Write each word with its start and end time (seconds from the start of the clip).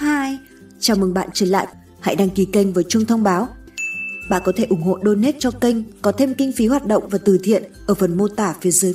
Hi, 0.00 0.38
chào 0.80 0.96
mừng 0.96 1.14
bạn 1.14 1.28
trở 1.34 1.46
lại. 1.46 1.66
Hãy 2.00 2.16
đăng 2.16 2.30
ký 2.30 2.44
kênh 2.44 2.72
với 2.72 2.84
chuông 2.88 3.04
thông 3.04 3.22
báo. 3.22 3.48
Bạn 4.30 4.42
có 4.44 4.52
thể 4.56 4.64
ủng 4.64 4.82
hộ 4.82 4.98
donate 5.04 5.36
cho 5.38 5.50
kênh, 5.50 5.76
có 6.02 6.12
thêm 6.12 6.34
kinh 6.34 6.52
phí 6.52 6.66
hoạt 6.66 6.86
động 6.86 7.08
và 7.08 7.18
từ 7.24 7.38
thiện 7.42 7.62
ở 7.86 7.94
phần 7.94 8.16
mô 8.16 8.28
tả 8.28 8.54
phía 8.60 8.70
dưới. 8.70 8.94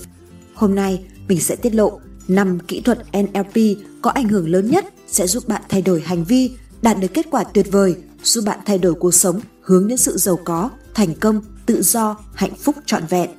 Hôm 0.54 0.76
nay, 0.76 1.06
mình 1.28 1.40
sẽ 1.40 1.56
tiết 1.56 1.76
lộ 1.76 2.00
5 2.28 2.60
kỹ 2.60 2.82
thuật 2.82 3.00
NLP 3.18 3.78
có 4.02 4.10
ảnh 4.12 4.28
hưởng 4.28 4.50
lớn 4.50 4.72
nhất 4.72 4.86
sẽ 5.08 5.28
giúp 5.28 5.48
bạn 5.48 5.62
thay 5.70 5.82
đổi 5.82 6.02
hành 6.02 6.24
vi, 6.24 6.52
đạt 6.82 7.00
được 7.00 7.14
kết 7.14 7.26
quả 7.32 7.44
tuyệt 7.44 7.68
vời, 7.72 7.96
giúp 8.24 8.44
bạn 8.46 8.60
thay 8.66 8.78
đổi 8.78 8.94
cuộc 8.94 9.14
sống 9.14 9.42
hướng 9.62 9.88
đến 9.88 9.98
sự 9.98 10.18
giàu 10.18 10.40
có, 10.46 10.70
thành 10.94 11.16
công, 11.16 11.42
tự 11.66 11.82
do, 11.82 12.18
hạnh 12.34 12.56
phúc 12.56 12.76
trọn 12.86 13.04
vẹn. 13.10 13.30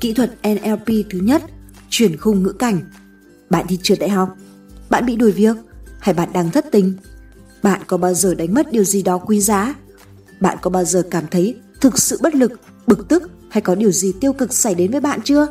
Kỹ 0.00 0.12
thuật 0.12 0.34
NLP 0.48 0.86
thứ 1.10 1.18
nhất, 1.18 1.42
chuyển 1.90 2.16
khung 2.16 2.42
ngữ 2.42 2.52
cảnh. 2.52 2.80
Bạn 3.50 3.66
đi 3.68 3.78
trượt 3.82 3.98
đại 3.98 4.10
học, 4.10 4.36
bạn 4.90 5.06
bị 5.06 5.16
đuổi 5.16 5.32
việc 5.32 5.56
hay 6.04 6.14
bạn 6.14 6.28
đang 6.32 6.50
thất 6.50 6.66
tình? 6.72 6.92
Bạn 7.62 7.80
có 7.86 7.96
bao 7.96 8.14
giờ 8.14 8.34
đánh 8.34 8.54
mất 8.54 8.72
điều 8.72 8.84
gì 8.84 9.02
đó 9.02 9.18
quý 9.18 9.40
giá? 9.40 9.74
Bạn 10.40 10.58
có 10.62 10.70
bao 10.70 10.84
giờ 10.84 11.02
cảm 11.10 11.24
thấy 11.30 11.56
thực 11.80 11.98
sự 11.98 12.18
bất 12.22 12.34
lực, 12.34 12.52
bực 12.86 13.08
tức 13.08 13.30
hay 13.48 13.60
có 13.60 13.74
điều 13.74 13.92
gì 13.92 14.12
tiêu 14.20 14.32
cực 14.32 14.52
xảy 14.52 14.74
đến 14.74 14.90
với 14.90 15.00
bạn 15.00 15.20
chưa? 15.24 15.46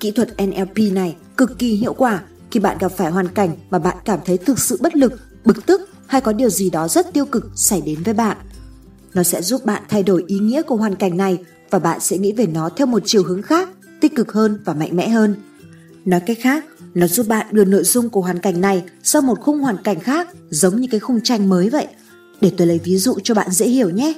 Kỹ 0.00 0.10
thuật 0.10 0.28
NLP 0.42 0.92
này 0.92 1.16
cực 1.36 1.58
kỳ 1.58 1.74
hiệu 1.74 1.92
quả 1.92 2.22
khi 2.50 2.60
bạn 2.60 2.76
gặp 2.80 2.92
phải 2.96 3.10
hoàn 3.10 3.28
cảnh 3.28 3.56
mà 3.70 3.78
bạn 3.78 3.96
cảm 4.04 4.18
thấy 4.24 4.38
thực 4.38 4.58
sự 4.58 4.78
bất 4.80 4.96
lực, 4.96 5.12
bực 5.44 5.66
tức 5.66 5.88
hay 6.06 6.20
có 6.20 6.32
điều 6.32 6.50
gì 6.50 6.70
đó 6.70 6.88
rất 6.88 7.12
tiêu 7.12 7.24
cực 7.26 7.50
xảy 7.54 7.80
đến 7.80 8.02
với 8.02 8.14
bạn. 8.14 8.36
Nó 9.14 9.22
sẽ 9.22 9.42
giúp 9.42 9.64
bạn 9.64 9.82
thay 9.88 10.02
đổi 10.02 10.24
ý 10.26 10.38
nghĩa 10.38 10.62
của 10.62 10.76
hoàn 10.76 10.94
cảnh 10.94 11.16
này 11.16 11.38
và 11.70 11.78
bạn 11.78 12.00
sẽ 12.00 12.18
nghĩ 12.18 12.32
về 12.32 12.46
nó 12.46 12.68
theo 12.68 12.86
một 12.86 13.02
chiều 13.04 13.22
hướng 13.22 13.42
khác, 13.42 13.68
tích 14.00 14.16
cực 14.16 14.32
hơn 14.32 14.58
và 14.64 14.74
mạnh 14.74 14.96
mẽ 14.96 15.08
hơn. 15.08 15.34
Nói 16.04 16.20
cách 16.26 16.38
khác, 16.40 16.64
nó 16.98 17.06
giúp 17.06 17.28
bạn 17.28 17.46
đưa 17.50 17.64
nội 17.64 17.84
dung 17.84 18.10
của 18.10 18.20
hoàn 18.20 18.38
cảnh 18.38 18.60
này 18.60 18.84
sang 19.02 19.26
một 19.26 19.40
khung 19.40 19.58
hoàn 19.58 19.82
cảnh 19.82 20.00
khác 20.00 20.28
giống 20.50 20.80
như 20.80 20.88
cái 20.90 21.00
khung 21.00 21.20
tranh 21.24 21.48
mới 21.48 21.70
vậy. 21.70 21.86
Để 22.40 22.52
tôi 22.56 22.66
lấy 22.66 22.80
ví 22.84 22.96
dụ 22.96 23.18
cho 23.22 23.34
bạn 23.34 23.50
dễ 23.50 23.66
hiểu 23.66 23.90
nhé. 23.90 24.14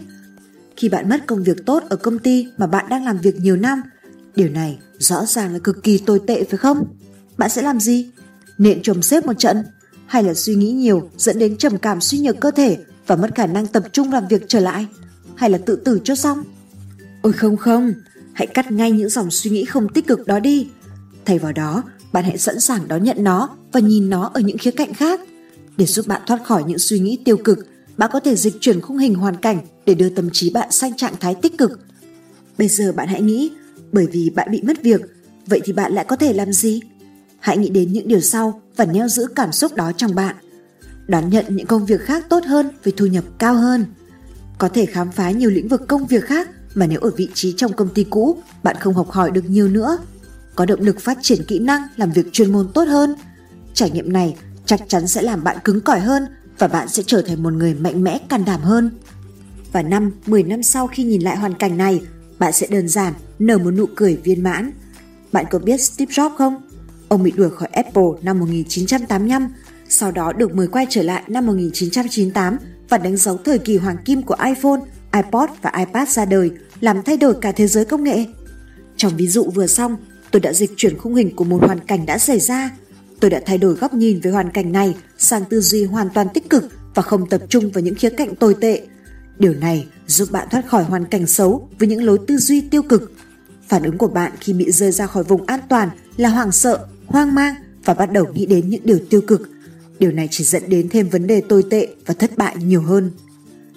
Khi 0.77 0.89
bạn 0.89 1.09
mất 1.09 1.27
công 1.27 1.43
việc 1.43 1.67
tốt 1.67 1.83
ở 1.89 1.97
công 1.97 2.19
ty 2.19 2.47
mà 2.59 2.67
bạn 2.67 2.87
đang 2.89 3.05
làm 3.05 3.19
việc 3.19 3.37
nhiều 3.37 3.57
năm, 3.57 3.83
điều 4.37 4.49
này 4.49 4.79
rõ 4.99 5.27
ràng 5.27 5.53
là 5.53 5.59
cực 5.59 5.83
kỳ 5.83 5.99
tồi 5.99 6.21
tệ 6.27 6.45
phải 6.45 6.59
không? 6.59 6.85
Bạn 7.39 7.51
sẽ 7.51 7.63
làm 7.63 7.81
gì? 7.81 8.11
Nện 8.59 8.83
chồng 8.83 9.03
xếp 9.03 9.27
một 9.27 9.39
trận? 9.39 9.65
Hay 10.07 10.23
là 10.23 10.35
suy 10.35 10.55
nghĩ 10.55 10.73
nhiều 10.73 11.11
dẫn 11.17 11.39
đến 11.39 11.57
trầm 11.57 11.79
cảm 11.79 12.01
suy 12.01 12.19
nhược 12.19 12.41
cơ 12.41 12.51
thể 12.51 12.79
và 13.07 13.17
mất 13.17 13.31
khả 13.35 13.47
năng 13.47 13.67
tập 13.67 13.83
trung 13.93 14.13
làm 14.13 14.29
việc 14.29 14.43
trở 14.49 14.61
lại? 14.61 14.87
Hay 15.35 15.51
là 15.51 15.59
tự 15.59 15.77
tử 15.77 16.01
cho 16.05 16.15
xong? 16.15 16.45
Ôi 17.23 17.33
không 17.33 17.57
không, 17.57 17.93
hãy 18.33 18.47
cắt 18.47 18.73
ngay 18.73 18.91
những 18.91 19.09
dòng 19.09 19.31
suy 19.31 19.51
nghĩ 19.51 19.65
không 19.65 19.89
tích 19.89 20.07
cực 20.07 20.27
đó 20.27 20.41
đi. 20.41 20.69
Thay 21.25 21.39
vào 21.39 21.53
đó, 21.53 21.83
bạn 22.13 22.25
hãy 22.25 22.39
sẵn 22.39 22.61
sàng 22.61 22.89
đón 22.89 23.05
nhận 23.05 23.25
nó 23.25 23.49
và 23.73 23.81
nhìn 23.81 24.11
nó 24.11 24.31
ở 24.35 24.41
những 24.41 24.59
khía 24.59 24.71
cạnh 24.71 24.95
khác. 24.95 25.21
Để 25.77 25.87
giúp 25.87 26.07
bạn 26.07 26.23
thoát 26.27 26.45
khỏi 26.45 26.65
những 26.67 26.79
suy 26.79 26.99
nghĩ 26.99 27.19
tiêu 27.25 27.37
cực, 27.37 27.59
bạn 27.97 28.11
có 28.13 28.21
thể 28.21 28.37
dịch 28.37 28.55
chuyển 28.61 28.81
khung 28.81 28.99
hình 28.99 29.15
hoàn 29.15 29.37
cảnh 29.37 29.59
để 29.87 29.95
đưa 29.95 30.09
tâm 30.09 30.29
trí 30.33 30.51
bạn 30.51 30.71
sang 30.71 30.97
trạng 30.97 31.15
thái 31.21 31.35
tích 31.35 31.59
cực. 31.59 31.81
Bây 32.59 32.69
giờ 32.69 32.93
bạn 32.93 33.09
hãy 33.09 33.23
nghĩ, 33.23 33.51
bởi 33.93 34.07
vì 34.07 34.31
bạn 34.31 34.49
bị 34.51 34.63
mất 34.63 34.83
việc, 34.83 35.01
vậy 35.47 35.61
thì 35.65 35.73
bạn 35.73 35.93
lại 35.93 36.05
có 36.09 36.17
thể 36.17 36.33
làm 36.33 36.53
gì? 36.53 36.81
Hãy 37.39 37.59
nghĩ 37.59 37.69
đến 37.71 37.93
những 37.93 38.09
điều 38.09 38.21
sau 38.21 38.63
và 38.77 38.85
neo 38.85 39.09
giữ 39.09 39.27
cảm 39.37 39.53
xúc 39.53 39.75
đó 39.75 39.93
trong 39.97 40.15
bạn. 40.15 40.37
Đón 41.09 41.31
nhận 41.31 41.45
những 41.49 41.67
công 41.67 41.87
việc 41.87 42.01
khác 42.01 42.27
tốt 42.29 42.45
hơn 42.47 42.69
với 42.85 42.93
thu 42.97 43.07
nhập 43.07 43.25
cao 43.39 43.55
hơn. 43.55 43.85
Có 44.59 44.69
thể 44.69 44.87
khám 44.87 45.11
phá 45.13 45.31
nhiều 45.31 45.51
lĩnh 45.51 45.69
vực 45.69 45.89
công 45.89 46.07
việc 46.07 46.25
khác 46.25 46.49
mà 46.75 46.87
nếu 46.87 47.01
ở 47.01 47.11
vị 47.17 47.29
trí 47.35 47.55
trong 47.57 47.73
công 47.73 47.89
ty 47.89 48.05
cũ, 48.11 48.43
bạn 48.63 48.77
không 48.81 48.95
học 48.95 49.11
hỏi 49.11 49.31
được 49.31 49.45
nhiều 49.51 49.69
nữa 49.69 49.99
có 50.61 50.67
động 50.67 50.81
lực 50.81 51.01
phát 51.01 51.19
triển 51.23 51.45
kỹ 51.45 51.59
năng 51.59 51.83
làm 51.97 52.13
việc 52.13 52.33
chuyên 52.33 52.53
môn 52.53 52.69
tốt 52.75 52.85
hơn. 52.89 53.15
Trải 53.75 53.91
nghiệm 53.91 54.13
này 54.13 54.37
chắc 54.67 54.81
chắn 54.89 55.07
sẽ 55.07 55.23
làm 55.23 55.45
bạn 55.45 55.57
cứng 55.65 55.81
cỏi 55.81 56.01
hơn 56.01 56.27
và 56.59 56.69
bạn 56.69 56.89
sẽ 56.89 57.03
trở 57.07 57.23
thành 57.23 57.43
một 57.43 57.53
người 57.53 57.75
mạnh 57.75 58.05
mẽ 58.05 58.19
can 58.29 58.45
đảm 58.45 58.61
hơn. 58.61 58.91
Và 59.73 59.83
năm, 59.83 60.13
10 60.27 60.43
năm 60.43 60.63
sau 60.63 60.87
khi 60.87 61.05
nhìn 61.05 61.23
lại 61.23 61.37
hoàn 61.37 61.55
cảnh 61.55 61.77
này, 61.77 62.01
bạn 62.39 62.53
sẽ 62.53 62.67
đơn 62.67 62.89
giản 62.89 63.13
nở 63.39 63.59
một 63.59 63.71
nụ 63.71 63.87
cười 63.97 64.17
viên 64.17 64.43
mãn. 64.43 64.71
Bạn 65.33 65.45
có 65.51 65.59
biết 65.59 65.81
Steve 65.81 66.13
Jobs 66.13 66.37
không? 66.37 66.63
Ông 67.09 67.23
bị 67.23 67.31
đuổi 67.31 67.51
khỏi 67.51 67.69
Apple 67.73 68.11
năm 68.23 68.39
1985, 68.39 69.49
sau 69.89 70.13
đó 70.13 70.33
được 70.33 70.55
mời 70.55 70.67
quay 70.67 70.87
trở 70.91 71.03
lại 71.03 71.23
năm 71.29 71.47
1998 71.47 72.57
và 72.89 72.99
đánh 72.99 73.17
dấu 73.17 73.37
thời 73.45 73.59
kỳ 73.59 73.77
hoàng 73.77 73.97
kim 74.05 74.23
của 74.23 74.37
iPhone, 74.45 74.81
iPod 75.13 75.51
và 75.63 75.73
iPad 75.79 76.09
ra 76.09 76.25
đời, 76.25 76.51
làm 76.81 77.03
thay 77.03 77.17
đổi 77.17 77.35
cả 77.41 77.53
thế 77.53 77.67
giới 77.67 77.85
công 77.85 78.05
nghệ. 78.05 78.25
Trong 78.97 79.17
ví 79.17 79.29
dụ 79.29 79.51
vừa 79.55 79.67
xong, 79.67 79.97
tôi 80.31 80.41
đã 80.41 80.53
dịch 80.53 80.71
chuyển 80.77 80.99
khung 80.99 81.15
hình 81.15 81.37
của 81.37 81.45
một 81.45 81.59
hoàn 81.67 81.81
cảnh 81.81 82.07
đã 82.07 82.19
xảy 82.19 82.41
ra. 82.41 82.71
Tôi 83.21 83.31
đã 83.31 83.41
thay 83.47 83.59
đổi 83.59 83.75
góc 83.75 83.95
nhìn 83.95 84.21
về 84.21 84.31
hoàn 84.31 84.51
cảnh 84.51 84.73
này 84.73 84.95
sang 85.19 85.45
tư 85.45 85.61
duy 85.61 85.85
hoàn 85.85 86.11
toàn 86.11 86.27
tích 86.35 86.51
cực 86.51 86.65
và 86.95 87.03
không 87.03 87.29
tập 87.29 87.43
trung 87.49 87.71
vào 87.71 87.83
những 87.83 87.95
khía 87.95 88.11
cạnh 88.11 88.35
tồi 88.35 88.55
tệ. 88.61 88.83
Điều 89.39 89.55
này 89.55 89.87
giúp 90.07 90.29
bạn 90.31 90.49
thoát 90.51 90.67
khỏi 90.67 90.85
hoàn 90.85 91.05
cảnh 91.05 91.27
xấu 91.27 91.69
với 91.79 91.89
những 91.89 92.03
lối 92.03 92.19
tư 92.27 92.37
duy 92.37 92.61
tiêu 92.61 92.83
cực. 92.83 93.13
Phản 93.69 93.83
ứng 93.83 93.99
của 93.99 94.09
bạn 94.09 94.33
khi 94.41 94.53
bị 94.53 94.73
rơi 94.73 94.93
ra 94.93 95.07
khỏi 95.07 95.25
vùng 95.25 95.47
an 95.47 95.61
toàn 95.69 95.89
là 96.17 96.29
hoảng 96.29 96.53
sợ, 96.53 96.87
hoang 97.07 97.35
mang 97.35 97.55
và 97.85 97.95
bắt 97.95 98.13
đầu 98.13 98.27
nghĩ 98.35 98.47
đến 98.47 98.69
những 98.69 98.83
điều 98.85 98.99
tiêu 99.11 99.21
cực. 99.21 99.51
Điều 99.99 100.13
này 100.13 100.29
chỉ 100.31 100.45
dẫn 100.45 100.63
đến 100.69 100.89
thêm 100.89 101.09
vấn 101.09 101.27
đề 101.27 101.41
tồi 101.41 101.65
tệ 101.71 101.89
và 102.07 102.15
thất 102.15 102.37
bại 102.37 102.57
nhiều 102.59 102.83
hơn. 102.83 103.11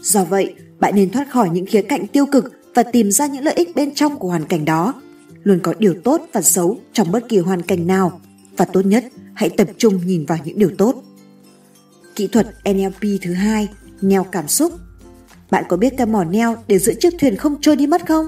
Do 0.02 0.24
vậy, 0.24 0.54
bạn 0.80 0.96
nên 0.96 1.10
thoát 1.10 1.32
khỏi 1.32 1.50
những 1.50 1.66
khía 1.66 1.82
cạnh 1.82 2.08
tiêu 2.08 2.26
cực 2.26 2.54
và 2.74 2.84
tìm 2.84 3.12
ra 3.12 3.28
những 3.28 3.44
lợi 3.44 3.54
ích 3.54 3.76
bên 3.76 3.96
trong 3.96 4.20
của 4.20 4.28
hoàn 4.28 4.46
cảnh 4.46 4.66
đó 4.66 5.02
luôn 5.44 5.60
có 5.64 5.74
điều 5.80 5.96
tốt 6.04 6.22
và 6.34 6.42
xấu 6.42 6.78
trong 6.94 7.12
bất 7.12 7.30
kỳ 7.30 7.38
hoàn 7.38 7.62
cảnh 7.62 7.88
nào 7.88 8.22
và 8.58 8.66
tốt 8.66 8.86
nhất 8.86 9.06
hãy 9.34 9.50
tập 9.50 9.68
trung 9.78 10.06
nhìn 10.06 10.26
vào 10.26 10.38
những 10.46 10.60
điều 10.60 10.72
tốt. 10.78 11.04
Kỹ 12.16 12.28
thuật 12.28 12.48
NLP 12.70 13.22
thứ 13.22 13.34
hai, 13.34 13.68
neo 14.02 14.24
cảm 14.24 14.48
xúc. 14.48 14.74
Bạn 15.52 15.64
có 15.70 15.78
biết 15.78 15.94
cái 15.98 16.08
mỏ 16.08 16.24
neo 16.24 16.56
để 16.68 16.80
giữ 16.80 16.94
chiếc 17.00 17.14
thuyền 17.20 17.38
không 17.38 17.62
trôi 17.62 17.76
đi 17.76 17.88
mất 17.88 18.08
không? 18.08 18.26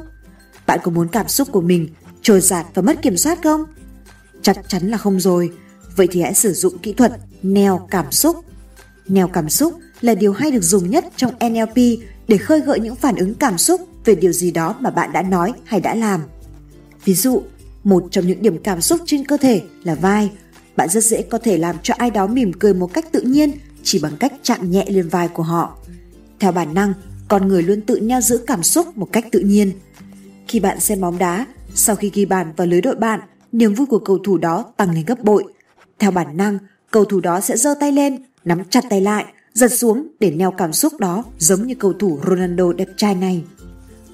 Bạn 0.67 0.79
có 0.83 0.91
muốn 0.91 1.07
cảm 1.07 1.27
xúc 1.27 1.47
của 1.51 1.61
mình 1.61 1.89
trôi 2.21 2.41
giạt 2.41 2.65
và 2.73 2.81
mất 2.81 3.01
kiểm 3.01 3.17
soát 3.17 3.39
không? 3.43 3.63
Chắc 4.41 4.57
chắn 4.67 4.87
là 4.87 4.97
không 4.97 5.19
rồi. 5.19 5.51
Vậy 5.95 6.07
thì 6.11 6.21
hãy 6.21 6.33
sử 6.33 6.53
dụng 6.53 6.77
kỹ 6.77 6.93
thuật 6.93 7.11
neo 7.43 7.87
cảm 7.91 8.11
xúc. 8.11 8.35
Neo 9.07 9.27
cảm 9.27 9.49
xúc 9.49 9.73
là 10.01 10.15
điều 10.15 10.33
hay 10.33 10.51
được 10.51 10.63
dùng 10.63 10.89
nhất 10.89 11.05
trong 11.15 11.33
NLP 11.49 11.75
để 12.27 12.37
khơi 12.37 12.61
gợi 12.61 12.79
những 12.79 12.95
phản 12.95 13.15
ứng 13.15 13.35
cảm 13.35 13.57
xúc 13.57 13.81
về 14.05 14.15
điều 14.15 14.31
gì 14.31 14.51
đó 14.51 14.75
mà 14.79 14.89
bạn 14.89 15.13
đã 15.13 15.21
nói 15.21 15.53
hay 15.65 15.79
đã 15.79 15.95
làm. 15.95 16.21
Ví 17.05 17.13
dụ, 17.13 17.41
một 17.83 18.03
trong 18.11 18.27
những 18.27 18.41
điểm 18.41 18.57
cảm 18.63 18.81
xúc 18.81 19.01
trên 19.05 19.25
cơ 19.25 19.37
thể 19.37 19.61
là 19.83 19.95
vai. 19.95 20.31
Bạn 20.75 20.89
rất 20.89 21.03
dễ 21.03 21.21
có 21.21 21.37
thể 21.37 21.57
làm 21.57 21.75
cho 21.83 21.93
ai 21.97 22.11
đó 22.11 22.27
mỉm 22.27 22.53
cười 22.53 22.73
một 22.73 22.93
cách 22.93 23.11
tự 23.11 23.21
nhiên 23.21 23.51
chỉ 23.83 23.99
bằng 23.99 24.17
cách 24.19 24.33
chạm 24.43 24.71
nhẹ 24.71 24.85
lên 24.87 25.09
vai 25.09 25.27
của 25.27 25.43
họ. 25.43 25.77
Theo 26.39 26.51
bản 26.51 26.73
năng, 26.73 26.93
con 27.27 27.47
người 27.47 27.63
luôn 27.63 27.81
tự 27.81 27.99
neo 27.99 28.21
giữ 28.21 28.37
cảm 28.47 28.63
xúc 28.63 28.97
một 28.97 29.09
cách 29.11 29.25
tự 29.31 29.39
nhiên. 29.39 29.71
Khi 30.47 30.59
bạn 30.59 30.79
xem 30.79 31.01
bóng 31.01 31.17
đá, 31.17 31.45
sau 31.75 31.95
khi 31.95 32.11
ghi 32.13 32.25
bàn 32.25 32.53
vào 32.57 32.67
lưới 32.67 32.81
đội 32.81 32.95
bạn, 32.95 33.19
niềm 33.51 33.73
vui 33.73 33.87
của 33.87 33.99
cầu 33.99 34.17
thủ 34.17 34.37
đó 34.37 34.73
tăng 34.77 34.91
lên 34.91 35.05
gấp 35.05 35.23
bội. 35.23 35.43
Theo 35.99 36.11
bản 36.11 36.37
năng, 36.37 36.57
cầu 36.91 37.05
thủ 37.05 37.19
đó 37.19 37.41
sẽ 37.41 37.57
giơ 37.57 37.75
tay 37.79 37.91
lên, 37.91 38.23
nắm 38.45 38.63
chặt 38.69 38.83
tay 38.89 39.01
lại, 39.01 39.25
giật 39.53 39.71
xuống 39.71 40.07
để 40.19 40.31
neo 40.31 40.51
cảm 40.51 40.73
xúc 40.73 40.99
đó 40.99 41.23
giống 41.37 41.67
như 41.67 41.75
cầu 41.75 41.93
thủ 41.93 42.19
Ronaldo 42.27 42.73
đẹp 42.73 42.89
trai 42.97 43.15
này. 43.15 43.43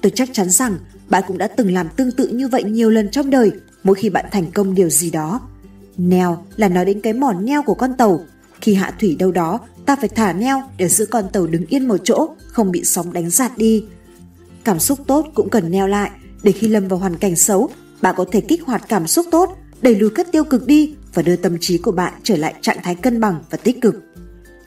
Tôi 0.02 0.12
chắc 0.14 0.28
chắn 0.32 0.50
rằng 0.50 0.78
bạn 1.12 1.22
cũng 1.26 1.38
đã 1.38 1.48
từng 1.48 1.72
làm 1.72 1.88
tương 1.96 2.12
tự 2.12 2.28
như 2.28 2.48
vậy 2.48 2.62
nhiều 2.64 2.90
lần 2.90 3.10
trong 3.10 3.30
đời 3.30 3.52
mỗi 3.84 3.94
khi 3.94 4.10
bạn 4.10 4.24
thành 4.30 4.50
công 4.50 4.74
điều 4.74 4.90
gì 4.90 5.10
đó. 5.10 5.40
Neo 5.96 6.44
là 6.56 6.68
nói 6.68 6.84
đến 6.84 7.00
cái 7.00 7.12
mỏ 7.12 7.32
neo 7.32 7.62
của 7.62 7.74
con 7.74 7.96
tàu. 7.98 8.20
Khi 8.60 8.74
hạ 8.74 8.94
thủy 9.00 9.16
đâu 9.18 9.32
đó, 9.32 9.60
ta 9.86 9.96
phải 9.96 10.08
thả 10.08 10.32
neo 10.32 10.62
để 10.76 10.88
giữ 10.88 11.06
con 11.06 11.24
tàu 11.32 11.46
đứng 11.46 11.66
yên 11.66 11.88
một 11.88 11.96
chỗ, 12.04 12.28
không 12.46 12.72
bị 12.72 12.84
sóng 12.84 13.12
đánh 13.12 13.30
giạt 13.30 13.52
đi. 13.56 13.84
Cảm 14.64 14.78
xúc 14.78 14.98
tốt 15.06 15.26
cũng 15.34 15.50
cần 15.50 15.70
neo 15.70 15.86
lại 15.86 16.10
để 16.42 16.52
khi 16.52 16.68
lâm 16.68 16.88
vào 16.88 16.98
hoàn 16.98 17.16
cảnh 17.16 17.36
xấu, 17.36 17.70
bạn 18.02 18.14
có 18.18 18.24
thể 18.32 18.40
kích 18.40 18.62
hoạt 18.62 18.82
cảm 18.88 19.06
xúc 19.06 19.26
tốt, 19.30 19.56
đẩy 19.82 19.94
lùi 19.94 20.10
các 20.10 20.32
tiêu 20.32 20.44
cực 20.44 20.66
đi 20.66 20.94
và 21.14 21.22
đưa 21.22 21.36
tâm 21.36 21.56
trí 21.60 21.78
của 21.78 21.92
bạn 21.92 22.12
trở 22.22 22.36
lại 22.36 22.54
trạng 22.60 22.78
thái 22.82 22.94
cân 22.94 23.20
bằng 23.20 23.44
và 23.50 23.58
tích 23.58 23.80
cực. 23.80 23.94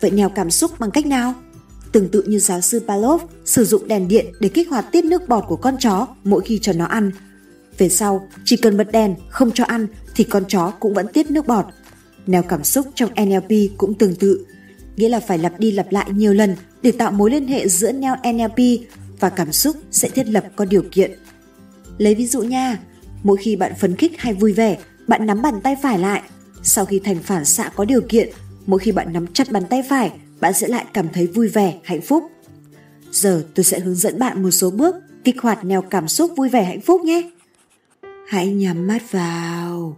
Vậy 0.01 0.11
neo 0.11 0.29
cảm 0.29 0.51
xúc 0.51 0.71
bằng 0.79 0.91
cách 0.91 1.05
nào? 1.05 1.33
Tương 1.95 2.09
tự 2.09 2.23
như 2.27 2.39
giáo 2.39 2.61
sư 2.61 2.81
Palov 2.87 3.21
sử 3.45 3.65
dụng 3.65 3.87
đèn 3.87 4.07
điện 4.07 4.25
để 4.39 4.49
kích 4.49 4.69
hoạt 4.69 4.91
tiết 4.91 5.05
nước 5.05 5.27
bọt 5.27 5.43
của 5.47 5.55
con 5.55 5.75
chó 5.79 6.07
mỗi 6.23 6.41
khi 6.45 6.59
cho 6.61 6.73
nó 6.73 6.85
ăn. 6.85 7.11
Về 7.77 7.89
sau, 7.89 8.27
chỉ 8.45 8.57
cần 8.57 8.77
bật 8.77 8.91
đèn 8.91 9.15
không 9.29 9.51
cho 9.51 9.63
ăn 9.63 9.87
thì 10.15 10.23
con 10.23 10.43
chó 10.47 10.71
cũng 10.79 10.93
vẫn 10.93 11.07
tiết 11.07 11.31
nước 11.31 11.47
bọt. 11.47 11.65
Neo 12.27 12.43
cảm 12.43 12.63
xúc 12.63 12.87
trong 12.95 13.09
NLP 13.25 13.77
cũng 13.77 13.93
tương 13.93 14.15
tự, 14.15 14.45
nghĩa 14.95 15.09
là 15.09 15.19
phải 15.19 15.37
lặp 15.37 15.59
đi 15.59 15.71
lặp 15.71 15.91
lại 15.91 16.05
nhiều 16.11 16.33
lần 16.33 16.55
để 16.81 16.91
tạo 16.91 17.11
mối 17.11 17.31
liên 17.31 17.47
hệ 17.47 17.67
giữa 17.67 17.91
neo 17.91 18.15
NLP 18.33 18.59
và 19.19 19.29
cảm 19.29 19.51
xúc 19.51 19.75
sẽ 19.91 20.09
thiết 20.09 20.27
lập 20.27 20.45
có 20.55 20.65
điều 20.65 20.83
kiện. 20.91 21.11
Lấy 21.97 22.15
ví 22.15 22.27
dụ 22.27 22.41
nha, 22.41 22.79
mỗi 23.23 23.37
khi 23.37 23.55
bạn 23.55 23.73
phấn 23.79 23.95
khích 23.95 24.11
hay 24.17 24.33
vui 24.33 24.53
vẻ, 24.53 24.77
bạn 25.07 25.25
nắm 25.25 25.41
bàn 25.41 25.61
tay 25.63 25.75
phải 25.83 25.99
lại. 25.99 26.21
Sau 26.63 26.85
khi 26.85 26.99
thành 26.99 27.19
phản 27.23 27.45
xạ 27.45 27.71
có 27.75 27.85
điều 27.85 28.01
kiện, 28.01 28.29
mỗi 28.65 28.79
khi 28.79 28.91
bạn 28.91 29.13
nắm 29.13 29.27
chặt 29.33 29.51
bàn 29.51 29.63
tay 29.69 29.83
phải, 29.89 30.11
bạn 30.39 30.53
sẽ 30.53 30.67
lại 30.67 30.85
cảm 30.93 31.09
thấy 31.13 31.27
vui 31.27 31.47
vẻ, 31.47 31.79
hạnh 31.83 32.01
phúc. 32.01 32.23
Giờ 33.11 33.45
tôi 33.55 33.63
sẽ 33.63 33.79
hướng 33.79 33.95
dẫn 33.95 34.19
bạn 34.19 34.43
một 34.43 34.51
số 34.51 34.71
bước 34.71 34.95
kích 35.23 35.41
hoạt 35.41 35.65
neo 35.65 35.81
cảm 35.81 36.07
xúc 36.07 36.31
vui 36.35 36.49
vẻ 36.49 36.63
hạnh 36.63 36.81
phúc 36.81 37.01
nhé. 37.01 37.31
Hãy 38.27 38.47
nhắm 38.47 38.87
mắt 38.87 39.11
vào, 39.11 39.97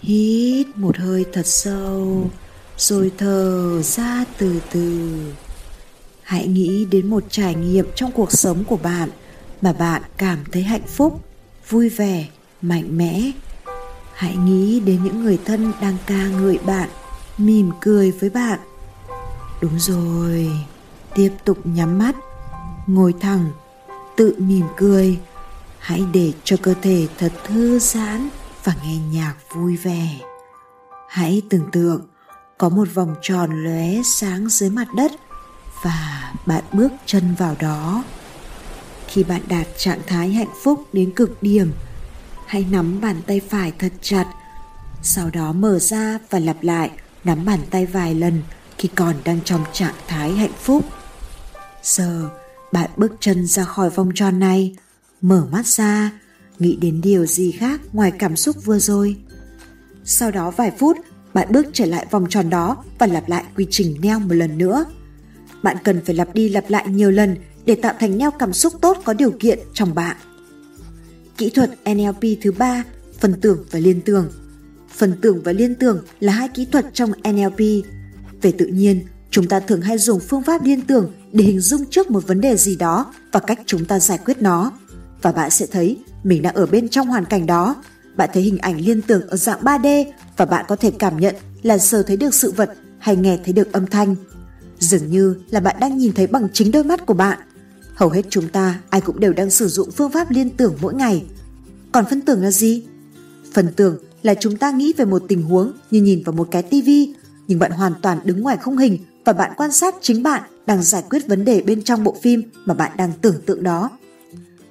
hít 0.00 0.66
một 0.74 0.96
hơi 0.96 1.24
thật 1.32 1.46
sâu, 1.46 2.30
rồi 2.76 3.12
thở 3.18 3.82
ra 3.82 4.24
từ 4.38 4.60
từ 4.72 5.10
hãy 6.32 6.46
nghĩ 6.46 6.84
đến 6.84 7.06
một 7.06 7.24
trải 7.30 7.54
nghiệm 7.54 7.86
trong 7.94 8.12
cuộc 8.12 8.32
sống 8.32 8.64
của 8.64 8.76
bạn 8.76 9.08
mà 9.62 9.72
bạn 9.72 10.02
cảm 10.16 10.38
thấy 10.52 10.62
hạnh 10.62 10.86
phúc 10.86 11.24
vui 11.68 11.88
vẻ 11.88 12.26
mạnh 12.62 12.96
mẽ 12.96 13.30
hãy 14.14 14.36
nghĩ 14.36 14.80
đến 14.80 15.04
những 15.04 15.24
người 15.24 15.38
thân 15.44 15.72
đang 15.80 15.96
ca 16.06 16.28
ngợi 16.28 16.58
bạn 16.66 16.88
mỉm 17.38 17.70
cười 17.80 18.10
với 18.10 18.30
bạn 18.30 18.58
đúng 19.62 19.78
rồi. 19.78 20.50
Tiếp 21.14 21.32
tục 21.44 21.58
nhắm 21.64 21.98
mắt. 21.98 22.16
Ngồi 22.86 23.14
thẳng. 23.20 23.50
Tự 24.16 24.34
mỉm 24.38 24.66
cười. 24.76 25.18
Hãy 25.78 26.04
để 26.12 26.32
cho 26.44 26.56
cơ 26.62 26.74
thể 26.82 27.08
thật 27.18 27.32
thư 27.44 27.78
giãn 27.78 28.28
và 28.64 28.74
nghe 28.84 28.96
nhạc 28.96 29.34
vui 29.54 29.76
vẻ. 29.76 30.18
Hãy 31.08 31.42
tưởng 31.50 31.70
tượng, 31.72 32.06
có 32.58 32.68
một 32.68 32.88
vòng 32.94 33.14
tròn 33.22 33.64
lóe 33.64 34.02
sáng 34.04 34.48
dưới 34.48 34.70
mặt 34.70 34.88
đất 34.96 35.12
và 35.84 36.32
bạn 36.46 36.64
bước 36.72 36.92
chân 37.06 37.34
vào 37.38 37.56
đó. 37.60 38.04
Khi 39.06 39.24
bạn 39.24 39.40
đạt 39.48 39.66
trạng 39.76 40.00
thái 40.06 40.32
hạnh 40.32 40.52
phúc 40.62 40.84
đến 40.92 41.10
cực 41.10 41.42
điểm, 41.42 41.72
hãy 42.46 42.66
nắm 42.70 43.00
bàn 43.00 43.16
tay 43.26 43.40
phải 43.48 43.72
thật 43.78 43.92
chặt, 44.00 44.26
sau 45.02 45.30
đó 45.30 45.52
mở 45.52 45.78
ra 45.78 46.18
và 46.30 46.38
lặp 46.38 46.62
lại, 46.62 46.90
nắm 47.24 47.44
bàn 47.44 47.60
tay 47.70 47.86
vài 47.86 48.14
lần 48.14 48.42
khi 48.78 48.88
còn 48.94 49.14
đang 49.24 49.40
trong 49.44 49.64
trạng 49.72 49.94
thái 50.06 50.32
hạnh 50.32 50.52
phúc. 50.58 50.84
Giờ, 51.82 52.28
bạn 52.72 52.90
bước 52.96 53.12
chân 53.20 53.46
ra 53.46 53.64
khỏi 53.64 53.90
vòng 53.90 54.10
tròn 54.14 54.38
này, 54.38 54.76
mở 55.20 55.46
mắt 55.52 55.66
ra, 55.66 56.10
nghĩ 56.58 56.76
đến 56.80 57.00
điều 57.00 57.26
gì 57.26 57.52
khác 57.52 57.80
ngoài 57.92 58.12
cảm 58.18 58.36
xúc 58.36 58.56
vừa 58.64 58.78
rồi. 58.78 59.16
Sau 60.04 60.30
đó 60.30 60.50
vài 60.50 60.70
phút, 60.78 60.96
bạn 61.34 61.48
bước 61.52 61.66
trở 61.72 61.86
lại 61.86 62.06
vòng 62.10 62.26
tròn 62.28 62.50
đó 62.50 62.84
và 62.98 63.06
lặp 63.06 63.28
lại 63.28 63.44
quy 63.56 63.66
trình 63.70 63.96
neo 64.02 64.18
một 64.18 64.34
lần 64.34 64.58
nữa. 64.58 64.84
Bạn 65.62 65.76
cần 65.84 66.00
phải 66.04 66.14
lặp 66.14 66.34
đi 66.34 66.48
lặp 66.48 66.70
lại 66.70 66.88
nhiều 66.88 67.10
lần 67.10 67.36
để 67.64 67.74
tạo 67.74 67.94
thành 68.00 68.18
neo 68.18 68.30
cảm 68.30 68.52
xúc 68.52 68.72
tốt 68.80 68.98
có 69.04 69.14
điều 69.14 69.30
kiện 69.30 69.58
trong 69.74 69.94
bạn. 69.94 70.16
Kỹ 71.36 71.50
thuật 71.50 71.70
NLP 71.90 72.22
thứ 72.42 72.52
ba, 72.52 72.84
phần 73.18 73.34
tưởng 73.40 73.64
và 73.70 73.78
liên 73.78 74.00
tưởng. 74.00 74.32
Phần 74.96 75.16
tưởng 75.22 75.42
và 75.44 75.52
liên 75.52 75.74
tưởng 75.74 76.04
là 76.20 76.32
hai 76.32 76.48
kỹ 76.48 76.66
thuật 76.72 76.86
trong 76.92 77.10
NLP 77.10 77.84
về 78.42 78.52
tự 78.52 78.66
nhiên 78.66 79.04
chúng 79.30 79.48
ta 79.48 79.60
thường 79.60 79.80
hay 79.80 79.98
dùng 79.98 80.20
phương 80.20 80.42
pháp 80.42 80.64
liên 80.64 80.80
tưởng 80.80 81.12
để 81.32 81.44
hình 81.44 81.60
dung 81.60 81.84
trước 81.90 82.10
một 82.10 82.26
vấn 82.26 82.40
đề 82.40 82.56
gì 82.56 82.76
đó 82.76 83.12
và 83.32 83.40
cách 83.40 83.60
chúng 83.66 83.84
ta 83.84 84.00
giải 84.00 84.18
quyết 84.24 84.42
nó 84.42 84.72
và 85.22 85.32
bạn 85.32 85.50
sẽ 85.50 85.66
thấy 85.66 85.98
mình 86.24 86.42
đang 86.42 86.54
ở 86.54 86.66
bên 86.66 86.88
trong 86.88 87.08
hoàn 87.08 87.24
cảnh 87.24 87.46
đó 87.46 87.76
bạn 88.16 88.30
thấy 88.32 88.42
hình 88.42 88.58
ảnh 88.58 88.80
liên 88.80 89.02
tưởng 89.02 89.28
ở 89.28 89.36
dạng 89.36 89.60
3D 89.60 90.04
và 90.36 90.44
bạn 90.44 90.64
có 90.68 90.76
thể 90.76 90.92
cảm 90.98 91.20
nhận 91.20 91.36
là 91.62 91.78
sờ 91.78 92.02
thấy 92.02 92.16
được 92.16 92.34
sự 92.34 92.50
vật 92.50 92.70
hay 92.98 93.16
nghe 93.16 93.38
thấy 93.44 93.52
được 93.52 93.72
âm 93.72 93.86
thanh. 93.86 94.16
Dường 94.78 95.10
như 95.10 95.36
là 95.50 95.60
bạn 95.60 95.76
đang 95.80 95.98
nhìn 95.98 96.12
thấy 96.12 96.26
bằng 96.26 96.48
chính 96.52 96.70
đôi 96.70 96.84
mắt 96.84 97.06
của 97.06 97.14
bạn. 97.14 97.38
Hầu 97.94 98.08
hết 98.08 98.22
chúng 98.30 98.48
ta 98.48 98.80
ai 98.90 99.00
cũng 99.00 99.20
đều 99.20 99.32
đang 99.32 99.50
sử 99.50 99.68
dụng 99.68 99.90
phương 99.90 100.10
pháp 100.10 100.30
liên 100.30 100.50
tưởng 100.50 100.76
mỗi 100.80 100.94
ngày. 100.94 101.24
Còn 101.92 102.04
phân 102.10 102.20
tưởng 102.20 102.42
là 102.42 102.50
gì? 102.50 102.82
Phần 103.52 103.68
tưởng 103.76 103.96
là 104.22 104.34
chúng 104.34 104.56
ta 104.56 104.70
nghĩ 104.70 104.92
về 104.96 105.04
một 105.04 105.22
tình 105.28 105.42
huống 105.42 105.72
như 105.90 106.02
nhìn 106.02 106.22
vào 106.22 106.32
một 106.32 106.48
cái 106.50 106.62
tivi, 106.62 107.14
nhưng 107.48 107.58
bạn 107.58 107.70
hoàn 107.70 107.92
toàn 108.02 108.18
đứng 108.24 108.40
ngoài 108.40 108.56
không 108.56 108.78
hình 108.78 108.98
và 109.24 109.32
bạn 109.32 109.52
quan 109.56 109.72
sát 109.72 109.94
chính 110.00 110.22
bạn 110.22 110.42
đang 110.66 110.82
giải 110.82 111.02
quyết 111.10 111.28
vấn 111.28 111.44
đề 111.44 111.62
bên 111.62 111.82
trong 111.82 112.04
bộ 112.04 112.16
phim 112.22 112.42
mà 112.64 112.74
bạn 112.74 112.92
đang 112.96 113.12
tưởng 113.22 113.40
tượng 113.46 113.62
đó. 113.62 113.90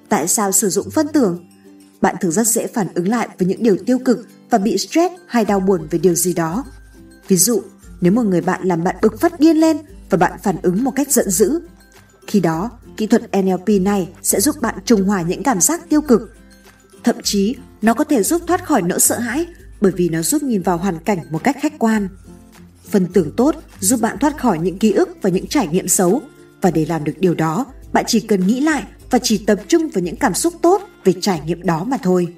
Tại 0.09 0.27
sao 0.27 0.51
sử 0.51 0.69
dụng 0.69 0.89
phân 0.89 1.07
tưởng? 1.07 1.45
Bạn 2.01 2.15
thường 2.21 2.31
rất 2.31 2.47
dễ 2.47 2.68
phản 2.68 2.88
ứng 2.94 3.07
lại 3.07 3.29
với 3.39 3.47
những 3.47 3.63
điều 3.63 3.77
tiêu 3.85 4.00
cực 4.06 4.27
và 4.50 4.57
bị 4.57 4.77
stress 4.77 5.13
hay 5.27 5.45
đau 5.45 5.59
buồn 5.59 5.88
về 5.89 6.00
điều 6.00 6.15
gì 6.15 6.33
đó. 6.33 6.65
Ví 7.27 7.38
dụ, 7.38 7.62
nếu 8.01 8.13
một 8.13 8.23
người 8.23 8.41
bạn 8.41 8.63
làm 8.63 8.83
bạn 8.83 8.95
bực 9.01 9.19
phát 9.19 9.39
điên 9.39 9.57
lên 9.57 9.77
và 10.09 10.18
bạn 10.18 10.39
phản 10.44 10.56
ứng 10.62 10.83
một 10.83 10.91
cách 10.95 11.12
giận 11.12 11.29
dữ. 11.29 11.59
Khi 12.27 12.39
đó, 12.39 12.69
kỹ 12.97 13.07
thuật 13.07 13.21
NLP 13.38 13.69
này 13.81 14.09
sẽ 14.21 14.41
giúp 14.41 14.56
bạn 14.62 14.75
trùng 14.85 15.03
hòa 15.03 15.21
những 15.21 15.44
cảm 15.44 15.62
giác 15.62 15.89
tiêu 15.89 16.01
cực. 16.01 16.35
Thậm 17.03 17.15
chí, 17.23 17.56
nó 17.81 17.94
có 17.94 18.03
thể 18.03 18.23
giúp 18.23 18.41
thoát 18.47 18.65
khỏi 18.65 18.81
nỗi 18.81 19.00
sợ 19.00 19.19
hãi 19.19 19.45
bởi 19.81 19.91
vì 19.95 20.09
nó 20.09 20.21
giúp 20.21 20.44
nhìn 20.44 20.62
vào 20.62 20.77
hoàn 20.77 21.00
cảnh 21.00 21.19
một 21.31 21.44
cách 21.44 21.57
khách 21.62 21.79
quan. 21.79 22.07
Phần 22.92 23.08
tưởng 23.14 23.32
tốt 23.32 23.56
giúp 23.80 24.02
bạn 24.02 24.18
thoát 24.20 24.38
khỏi 24.38 24.60
những 24.60 24.78
ký 24.78 24.92
ức 24.92 25.10
và 25.22 25.30
những 25.30 25.48
trải 25.48 25.68
nghiệm 25.68 25.88
xấu 25.88 26.22
và 26.62 26.72
để 26.72 26.86
làm 26.86 27.04
được 27.04 27.14
điều 27.20 27.36
đó, 27.36 27.66
bạn 27.94 28.06
chỉ 28.08 28.20
cần 28.20 28.48
nghĩ 28.48 28.60
lại 28.60 28.84
và 29.10 29.20
chỉ 29.20 29.38
tập 29.38 29.60
trung 29.68 29.90
vào 29.90 30.04
những 30.04 30.16
cảm 30.16 30.34
xúc 30.34 30.54
tốt 30.62 30.82
về 31.04 31.14
trải 31.22 31.42
nghiệm 31.46 31.66
đó 31.66 31.84
mà 31.84 31.98
thôi. 32.04 32.34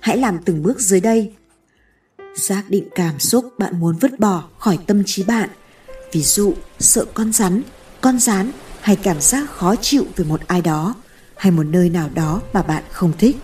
Hãy 0.00 0.16
làm 0.16 0.38
từng 0.44 0.62
bước 0.62 0.80
dưới 0.80 1.00
đây. 1.00 1.32
Xác 2.36 2.62
định 2.68 2.88
cảm 2.94 3.18
xúc 3.18 3.58
bạn 3.58 3.80
muốn 3.80 3.96
vứt 4.00 4.20
bỏ 4.20 4.44
khỏi 4.58 4.78
tâm 4.86 5.02
trí 5.06 5.22
bạn. 5.22 5.48
Ví 6.12 6.22
dụ, 6.22 6.54
sợ 6.78 7.04
con 7.14 7.32
rắn, 7.32 7.62
con 8.00 8.18
rán 8.18 8.50
hay 8.80 8.96
cảm 8.96 9.20
giác 9.20 9.50
khó 9.50 9.74
chịu 9.76 10.06
về 10.16 10.24
một 10.24 10.40
ai 10.46 10.62
đó 10.62 10.94
hay 11.36 11.52
một 11.52 11.62
nơi 11.62 11.90
nào 11.90 12.10
đó 12.14 12.40
mà 12.52 12.62
bạn 12.62 12.82
không 12.90 13.12
thích. 13.18 13.36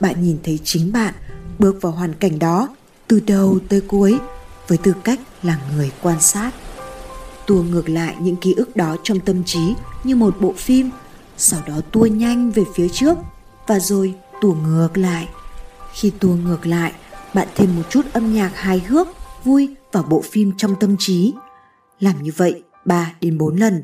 Bạn 0.00 0.22
nhìn 0.22 0.38
thấy 0.44 0.58
chính 0.64 0.92
bạn 0.92 1.14
bước 1.58 1.82
vào 1.82 1.92
hoàn 1.92 2.14
cảnh 2.14 2.38
đó 2.38 2.68
từ 3.08 3.20
đầu 3.20 3.58
tới 3.68 3.80
cuối 3.80 4.18
với 4.70 4.78
tư 4.78 4.94
cách 5.04 5.20
là 5.42 5.58
người 5.76 5.90
quan 6.02 6.20
sát. 6.20 6.50
Tua 7.46 7.62
ngược 7.62 7.88
lại 7.88 8.16
những 8.20 8.36
ký 8.36 8.54
ức 8.54 8.76
đó 8.76 8.96
trong 9.02 9.20
tâm 9.20 9.44
trí 9.44 9.74
như 10.04 10.16
một 10.16 10.40
bộ 10.40 10.54
phim, 10.56 10.90
sau 11.36 11.60
đó 11.66 11.80
tua 11.92 12.06
nhanh 12.06 12.50
về 12.50 12.62
phía 12.74 12.88
trước 12.88 13.18
và 13.66 13.78
rồi 13.80 14.14
tua 14.40 14.54
ngược 14.54 14.98
lại. 14.98 15.28
Khi 15.94 16.12
tua 16.20 16.34
ngược 16.34 16.66
lại, 16.66 16.92
bạn 17.34 17.48
thêm 17.54 17.76
một 17.76 17.82
chút 17.90 18.06
âm 18.12 18.34
nhạc 18.34 18.52
hài 18.54 18.78
hước, 18.78 19.08
vui 19.44 19.74
vào 19.92 20.02
bộ 20.02 20.22
phim 20.30 20.52
trong 20.56 20.74
tâm 20.80 20.96
trí. 20.98 21.32
Làm 22.00 22.22
như 22.22 22.30
vậy 22.36 22.62
3 22.84 23.12
đến 23.20 23.38
4 23.38 23.56
lần. 23.56 23.82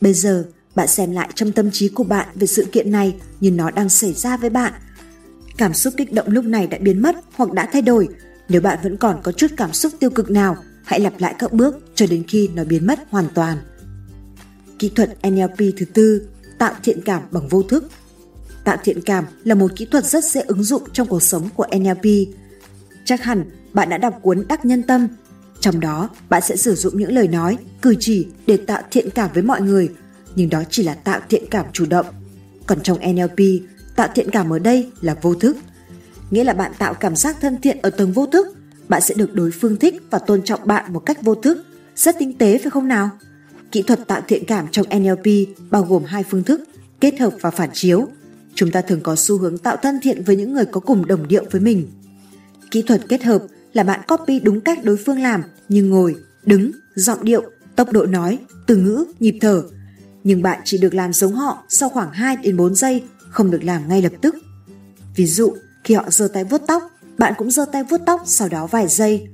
Bây 0.00 0.14
giờ, 0.14 0.44
bạn 0.74 0.88
xem 0.88 1.12
lại 1.12 1.28
trong 1.34 1.52
tâm 1.52 1.70
trí 1.70 1.88
của 1.88 2.04
bạn 2.04 2.28
về 2.34 2.46
sự 2.46 2.66
kiện 2.72 2.90
này 2.90 3.14
như 3.40 3.50
nó 3.50 3.70
đang 3.70 3.88
xảy 3.88 4.12
ra 4.12 4.36
với 4.36 4.50
bạn. 4.50 4.72
Cảm 5.56 5.74
xúc 5.74 5.94
kích 5.96 6.12
động 6.12 6.26
lúc 6.28 6.44
này 6.44 6.66
đã 6.66 6.78
biến 6.80 7.02
mất 7.02 7.16
hoặc 7.36 7.52
đã 7.52 7.68
thay 7.72 7.82
đổi 7.82 8.08
nếu 8.52 8.60
bạn 8.60 8.78
vẫn 8.82 8.96
còn 8.96 9.20
có 9.22 9.32
chút 9.32 9.50
cảm 9.56 9.72
xúc 9.72 9.92
tiêu 10.00 10.10
cực 10.10 10.30
nào 10.30 10.56
hãy 10.84 11.00
lặp 11.00 11.12
lại 11.18 11.34
các 11.38 11.52
bước 11.52 11.74
cho 11.94 12.06
đến 12.10 12.24
khi 12.28 12.48
nó 12.54 12.64
biến 12.64 12.86
mất 12.86 12.98
hoàn 13.10 13.28
toàn 13.34 13.58
kỹ 14.82 14.92
thuật 14.94 15.10
NLP 15.28 15.58
thứ 15.76 15.84
tư 15.94 16.28
tạo 16.58 16.74
thiện 16.82 17.00
cảm 17.04 17.22
bằng 17.30 17.48
vô 17.48 17.62
thức. 17.62 17.90
Tạo 18.64 18.76
thiện 18.84 19.00
cảm 19.00 19.24
là 19.44 19.54
một 19.54 19.72
kỹ 19.76 19.86
thuật 19.90 20.04
rất 20.04 20.24
dễ 20.24 20.40
ứng 20.40 20.62
dụng 20.62 20.82
trong 20.92 21.08
cuộc 21.08 21.22
sống 21.22 21.48
của 21.54 21.66
NLP. 21.76 22.28
Chắc 23.04 23.22
hẳn 23.22 23.44
bạn 23.72 23.88
đã 23.88 23.98
đọc 23.98 24.18
cuốn 24.22 24.44
Đắc 24.48 24.64
Nhân 24.64 24.82
Tâm. 24.82 25.08
Trong 25.60 25.80
đó, 25.80 26.08
bạn 26.28 26.42
sẽ 26.42 26.56
sử 26.56 26.74
dụng 26.74 26.98
những 26.98 27.12
lời 27.12 27.28
nói, 27.28 27.58
cử 27.82 27.94
chỉ 28.00 28.26
để 28.46 28.56
tạo 28.56 28.82
thiện 28.90 29.10
cảm 29.10 29.30
với 29.34 29.42
mọi 29.42 29.60
người, 29.60 29.88
nhưng 30.34 30.50
đó 30.50 30.62
chỉ 30.70 30.82
là 30.82 30.94
tạo 30.94 31.20
thiện 31.28 31.44
cảm 31.50 31.66
chủ 31.72 31.86
động. 31.86 32.06
Còn 32.66 32.80
trong 32.80 32.98
NLP, 33.12 33.38
tạo 33.96 34.08
thiện 34.14 34.30
cảm 34.30 34.52
ở 34.52 34.58
đây 34.58 34.90
là 35.00 35.16
vô 35.22 35.34
thức. 35.34 35.56
Nghĩa 36.32 36.44
là 36.44 36.52
bạn 36.52 36.72
tạo 36.78 36.94
cảm 36.94 37.16
giác 37.16 37.36
thân 37.40 37.60
thiện 37.60 37.78
ở 37.82 37.90
tầng 37.90 38.12
vô 38.12 38.26
thức, 38.26 38.46
bạn 38.88 39.02
sẽ 39.02 39.14
được 39.14 39.34
đối 39.34 39.50
phương 39.50 39.76
thích 39.76 40.02
và 40.10 40.18
tôn 40.18 40.42
trọng 40.42 40.66
bạn 40.66 40.92
một 40.92 40.98
cách 40.98 41.22
vô 41.22 41.34
thức. 41.34 41.64
Rất 41.96 42.16
tinh 42.18 42.38
tế 42.38 42.58
phải 42.58 42.70
không 42.70 42.88
nào? 42.88 43.10
Kỹ 43.72 43.82
thuật 43.82 44.06
tạo 44.06 44.20
thiện 44.28 44.44
cảm 44.46 44.66
trong 44.70 44.86
NLP 44.98 45.26
bao 45.70 45.82
gồm 45.82 46.04
hai 46.04 46.24
phương 46.30 46.44
thức, 46.44 46.60
kết 47.00 47.20
hợp 47.20 47.32
và 47.40 47.50
phản 47.50 47.70
chiếu. 47.72 48.08
Chúng 48.54 48.70
ta 48.70 48.80
thường 48.80 49.00
có 49.02 49.16
xu 49.16 49.38
hướng 49.38 49.58
tạo 49.58 49.76
thân 49.76 49.98
thiện 50.02 50.22
với 50.24 50.36
những 50.36 50.52
người 50.52 50.64
có 50.64 50.80
cùng 50.80 51.06
đồng 51.06 51.28
điệu 51.28 51.44
với 51.50 51.60
mình. 51.60 51.88
Kỹ 52.70 52.82
thuật 52.82 53.00
kết 53.08 53.22
hợp 53.22 53.42
là 53.72 53.82
bạn 53.82 54.00
copy 54.08 54.40
đúng 54.40 54.60
cách 54.60 54.84
đối 54.84 54.96
phương 54.96 55.20
làm 55.20 55.42
như 55.68 55.84
ngồi, 55.84 56.16
đứng, 56.44 56.70
giọng 56.94 57.24
điệu, 57.24 57.42
tốc 57.76 57.92
độ 57.92 58.06
nói, 58.06 58.38
từ 58.66 58.76
ngữ, 58.76 59.04
nhịp 59.20 59.38
thở. 59.40 59.62
Nhưng 60.24 60.42
bạn 60.42 60.60
chỉ 60.64 60.78
được 60.78 60.94
làm 60.94 61.12
giống 61.12 61.34
họ 61.34 61.64
sau 61.68 61.88
khoảng 61.88 62.12
2 62.12 62.36
đến 62.36 62.56
4 62.56 62.74
giây, 62.74 63.02
không 63.30 63.50
được 63.50 63.64
làm 63.64 63.88
ngay 63.88 64.02
lập 64.02 64.12
tức. 64.20 64.34
Ví 65.16 65.26
dụ, 65.26 65.54
khi 65.84 65.94
họ 65.94 66.04
giơ 66.10 66.28
tay 66.28 66.44
vuốt 66.44 66.62
tóc, 66.66 66.82
bạn 67.18 67.34
cũng 67.38 67.50
giơ 67.50 67.64
tay 67.72 67.84
vuốt 67.84 68.00
tóc 68.06 68.22
sau 68.26 68.48
đó 68.48 68.66
vài 68.66 68.88
giây. 68.88 69.28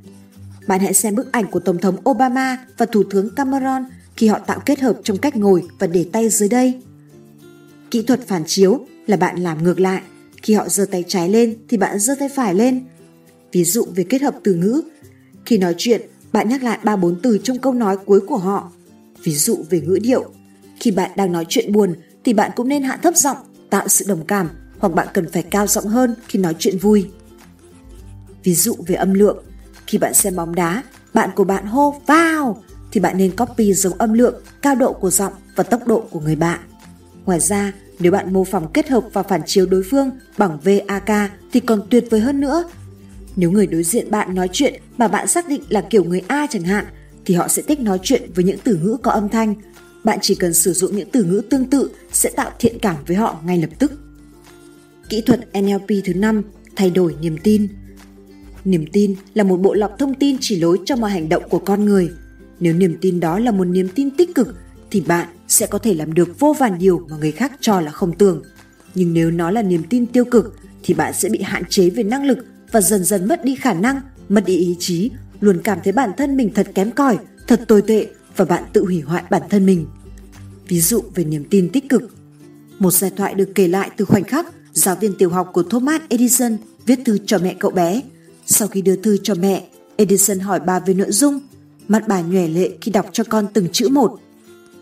Bạn 0.67 0.81
hãy 0.81 0.95
xem 0.95 1.15
bức 1.15 1.33
ảnh 1.33 1.47
của 1.47 1.61
Tổng 1.61 1.79
thống 1.79 1.97
Obama 2.11 2.59
và 2.79 2.87
Thủ 2.87 3.03
tướng 3.11 3.35
Cameron 3.35 3.85
khi 4.17 4.29
họ 4.29 4.39
tạo 4.39 4.61
kết 4.67 4.81
hợp 4.81 5.01
trong 5.03 5.19
cách 5.19 5.37
ngồi 5.37 5.63
và 5.79 5.87
để 5.87 6.07
tay 6.13 6.29
dưới 6.29 6.49
đây. 6.49 6.81
Kỹ 7.91 8.03
thuật 8.03 8.21
phản 8.27 8.43
chiếu 8.47 8.87
là 9.07 9.17
bạn 9.17 9.41
làm 9.41 9.65
ngược 9.65 9.81
lại, 9.81 10.03
khi 10.43 10.55
họ 10.55 10.69
giơ 10.69 10.87
tay 10.91 11.05
trái 11.09 11.29
lên 11.29 11.57
thì 11.69 11.77
bạn 11.77 11.99
giơ 11.99 12.15
tay 12.19 12.29
phải 12.29 12.55
lên. 12.55 12.85
Ví 13.53 13.65
dụ 13.65 13.87
về 13.95 14.05
kết 14.05 14.23
hợp 14.23 14.35
từ 14.45 14.55
ngữ, 14.55 14.83
khi 15.47 15.59
nói 15.59 15.75
chuyện, 15.79 16.01
bạn 16.33 16.49
nhắc 16.49 16.63
lại 16.63 16.79
ba 16.85 16.97
bốn 16.97 17.21
từ 17.23 17.39
trong 17.43 17.59
câu 17.59 17.73
nói 17.73 17.97
cuối 17.97 18.21
của 18.21 18.37
họ. 18.37 18.73
Ví 19.23 19.35
dụ 19.35 19.65
về 19.71 19.81
ngữ 19.81 19.99
điệu, 20.03 20.25
khi 20.81 20.91
bạn 20.91 21.11
đang 21.17 21.33
nói 21.33 21.47
chuyện 21.49 21.73
buồn 21.73 21.95
thì 22.25 22.33
bạn 22.33 22.51
cũng 22.57 22.69
nên 22.69 22.83
hạ 22.83 22.97
thấp 23.03 23.17
giọng, 23.17 23.37
tạo 23.71 23.89
sự 23.89 24.05
đồng 24.09 24.25
cảm 24.27 24.49
hoặc 24.79 24.95
bạn 24.95 25.09
cần 25.15 25.29
phải 25.33 25.43
cao 25.43 25.67
giọng 25.67 25.87
hơn 25.87 26.15
khi 26.29 26.39
nói 26.39 26.55
chuyện 26.59 26.79
vui. 26.79 27.11
Ví 28.45 28.55
dụ 28.55 28.77
về 28.87 28.95
âm 28.95 29.15
lượng, 29.15 29.45
khi 29.87 29.99
bạn 29.99 30.15
xem 30.15 30.37
bóng 30.37 30.55
đá, 30.55 30.83
bạn 31.15 31.31
của 31.35 31.45
bạn 31.45 31.67
hô 31.67 31.95
vào 32.07 32.63
thì 32.93 33.01
bạn 33.01 33.19
nên 33.19 33.37
copy 33.37 33.75
giống 33.75 33.99
âm 33.99 34.13
lượng, 34.13 34.43
cao 34.63 34.75
độ 34.75 34.93
của 34.93 35.11
giọng 35.11 35.33
và 35.57 35.65
tốc 35.65 35.87
độ 35.87 36.01
của 36.11 36.21
người 36.21 36.37
bạn. 36.37 36.61
Ngoài 37.25 37.41
ra, 37.41 37.73
nếu 37.99 38.13
bạn 38.13 38.33
mô 38.33 38.45
phỏng 38.45 38.73
kết 38.73 38.89
hợp 38.89 39.05
và 39.13 39.23
phản 39.23 39.41
chiếu 39.47 39.67
đối 39.67 39.83
phương 39.91 40.11
bằng 40.39 40.59
VAK 40.65 41.31
thì 41.53 41.61
còn 41.61 41.83
tuyệt 41.91 42.05
vời 42.11 42.21
hơn 42.21 42.41
nữa. 42.41 42.65
Nếu 43.37 43.51
người 43.51 43.67
đối 43.67 43.83
diện 43.83 44.11
bạn 44.11 44.35
nói 44.35 44.49
chuyện 44.53 44.83
mà 44.99 45.09
bạn 45.09 45.27
xác 45.27 45.49
định 45.49 45.63
là 45.69 45.81
kiểu 45.81 46.05
người 46.05 46.23
A 46.29 46.47
chẳng 46.51 46.63
hạn, 46.63 46.87
thì 47.25 47.35
họ 47.35 47.49
sẽ 47.49 47.63
thích 47.63 47.81
nói 47.81 47.99
chuyện 48.03 48.31
với 48.35 48.45
những 48.45 48.59
từ 48.65 48.79
ngữ 48.83 48.97
có 49.03 49.11
âm 49.11 49.29
thanh. 49.29 49.55
Bạn 50.05 50.19
chỉ 50.23 50.35
cần 50.35 50.55
sử 50.55 50.73
dụng 50.73 50.97
những 50.97 51.11
từ 51.11 51.25
ngữ 51.25 51.43
tương 51.51 51.71
tự 51.71 51.91
sẽ 52.13 52.31
tạo 52.31 52.51
thiện 52.59 52.79
cảm 52.79 52.97
với 53.07 53.17
họ 53.17 53.39
ngay 53.45 53.59
lập 53.59 53.71
tức. 53.79 53.93
Kỹ 55.09 55.21
thuật 55.21 55.41
NLP 55.61 55.89
thứ 56.05 56.15
5, 56.15 56.43
thay 56.77 56.91
đổi 56.91 57.15
niềm 57.21 57.37
tin. 57.43 57.69
Niềm 58.65 58.85
tin 58.93 59.15
là 59.35 59.45
một 59.45 59.57
bộ 59.57 59.75
lọc 59.75 59.99
thông 59.99 60.15
tin 60.15 60.37
chỉ 60.41 60.61
lối 60.61 60.79
cho 60.85 60.97
mọi 60.97 61.11
hành 61.11 61.29
động 61.29 61.43
của 61.51 61.59
con 61.59 61.85
người. 61.85 62.11
Nếu 62.61 62.75
niềm 62.75 62.97
tin 63.01 63.21
đó 63.21 63.39
là 63.39 63.51
một 63.51 63.65
niềm 63.65 63.89
tin 63.95 64.11
tích 64.11 64.35
cực 64.35 64.57
thì 64.91 65.01
bạn 65.01 65.29
sẽ 65.49 65.67
có 65.67 65.79
thể 65.79 65.95
làm 65.95 66.15
được 66.15 66.41
vô 66.41 66.57
vàn 66.59 66.79
điều 66.79 67.07
mà 67.11 67.17
người 67.17 67.33
khác 67.33 67.53
cho 67.61 67.81
là 67.81 67.91
không 67.91 68.13
tưởng. 68.19 68.43
Nhưng 68.95 69.13
nếu 69.13 69.31
nó 69.31 69.51
là 69.51 69.63
niềm 69.63 69.83
tin 69.91 70.07
tiêu 70.07 70.25
cực 70.25 70.57
thì 70.83 70.95
bạn 70.95 71.13
sẽ 71.15 71.29
bị 71.29 71.43
hạn 71.43 71.63
chế 71.69 71.91
về 71.91 72.03
năng 72.03 72.27
lực 72.27 72.39
và 72.73 72.81
dần 72.81 73.05
dần 73.05 73.29
mất 73.29 73.45
đi 73.45 73.55
khả 73.55 73.75
năng, 73.75 74.01
mất 74.29 74.45
đi 74.47 74.57
ý 74.57 74.77
chí, 74.79 75.11
luôn 75.41 75.61
cảm 75.65 75.79
thấy 75.85 75.93
bản 75.93 76.11
thân 76.17 76.37
mình 76.37 76.51
thật 76.55 76.71
kém 76.75 76.91
cỏi, 76.91 77.19
thật 77.47 77.65
tồi 77.69 77.83
tệ 77.83 78.07
và 78.37 78.45
bạn 78.45 78.65
tự 78.73 78.85
hủy 78.85 79.01
hoại 79.01 79.23
bản 79.31 79.43
thân 79.51 79.67
mình. 79.67 79.87
Ví 80.69 80.81
dụ 80.81 81.03
về 81.15 81.25
niềm 81.25 81.45
tin 81.51 81.69
tích 81.69 81.89
cực. 81.89 82.15
Một 82.79 82.91
giai 82.91 83.11
thoại 83.17 83.35
được 83.35 83.53
kể 83.55 83.69
lại 83.69 83.91
từ 83.97 84.05
khoảnh 84.05 84.25
khắc 84.25 84.47
giáo 84.79 84.97
viên 84.97 85.15
tiểu 85.15 85.31
học 85.31 85.51
của 85.53 85.63
Thomas 85.63 86.03
Edison 86.09 86.57
viết 86.87 86.99
thư 87.05 87.19
cho 87.27 87.39
mẹ 87.39 87.55
cậu 87.59 87.71
bé. 87.71 88.03
Sau 88.47 88.69
khi 88.69 88.83
đưa 88.83 88.97
thư 88.97 89.17
cho 89.23 89.35
mẹ, 89.35 89.69
Edison 89.97 90.39
hỏi 90.39 90.61
bà 90.61 90.79
về 90.81 90.95
nội 90.95 91.13
dung. 91.13 91.41
Mặt 91.89 92.09
bà 92.09 92.21
nhòe 92.21 92.49
lệ 92.49 92.71
khi 92.81 92.91
đọc 92.91 93.07
cho 93.13 93.25
con 93.25 93.47
từng 93.55 93.69
chữ 93.73 93.89
một. 93.89 94.21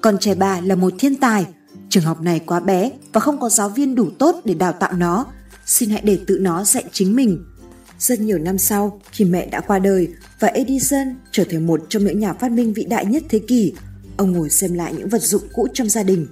Con 0.01 0.19
trai 0.21 0.35
bà 0.35 0.61
là 0.61 0.75
một 0.75 0.93
thiên 0.99 1.17
tài. 1.17 1.47
Trường 1.89 2.05
học 2.05 2.21
này 2.21 2.41
quá 2.41 2.61
bé 2.61 2.91
và 3.13 3.21
không 3.21 3.41
có 3.41 3.49
giáo 3.49 3.69
viên 3.69 3.95
đủ 3.95 4.11
tốt 4.19 4.41
để 4.45 4.55
đào 4.55 4.73
tạo 4.73 4.93
nó. 4.93 5.27
Xin 5.67 5.91
hãy 5.91 6.01
để 6.05 6.19
tự 6.27 6.39
nó 6.41 6.65
dạy 6.65 6.85
chính 6.93 7.17
mình. 7.17 7.45
Rất 7.99 8.21
nhiều 8.21 8.39
năm 8.39 8.59
sau, 8.59 9.01
khi 9.11 9.25
mẹ 9.25 9.47
đã 9.47 9.61
qua 9.61 9.79
đời 9.79 10.09
và 10.41 10.49
Edison 10.49 11.07
trở 11.33 11.45
thành 11.45 11.67
một 11.67 11.81
trong 11.89 12.05
những 12.05 12.19
nhà 12.19 12.33
phát 12.33 12.53
minh 12.53 12.73
vĩ 12.73 12.85
đại 12.85 13.07
nhất 13.07 13.23
thế 13.29 13.39
kỷ, 13.39 13.73
ông 14.17 14.33
ngồi 14.33 14.51
xem 14.51 14.75
lại 14.75 14.95
những 14.99 15.09
vật 15.09 15.23
dụng 15.23 15.43
cũ 15.53 15.69
trong 15.75 15.89
gia 15.89 16.03
đình. 16.03 16.27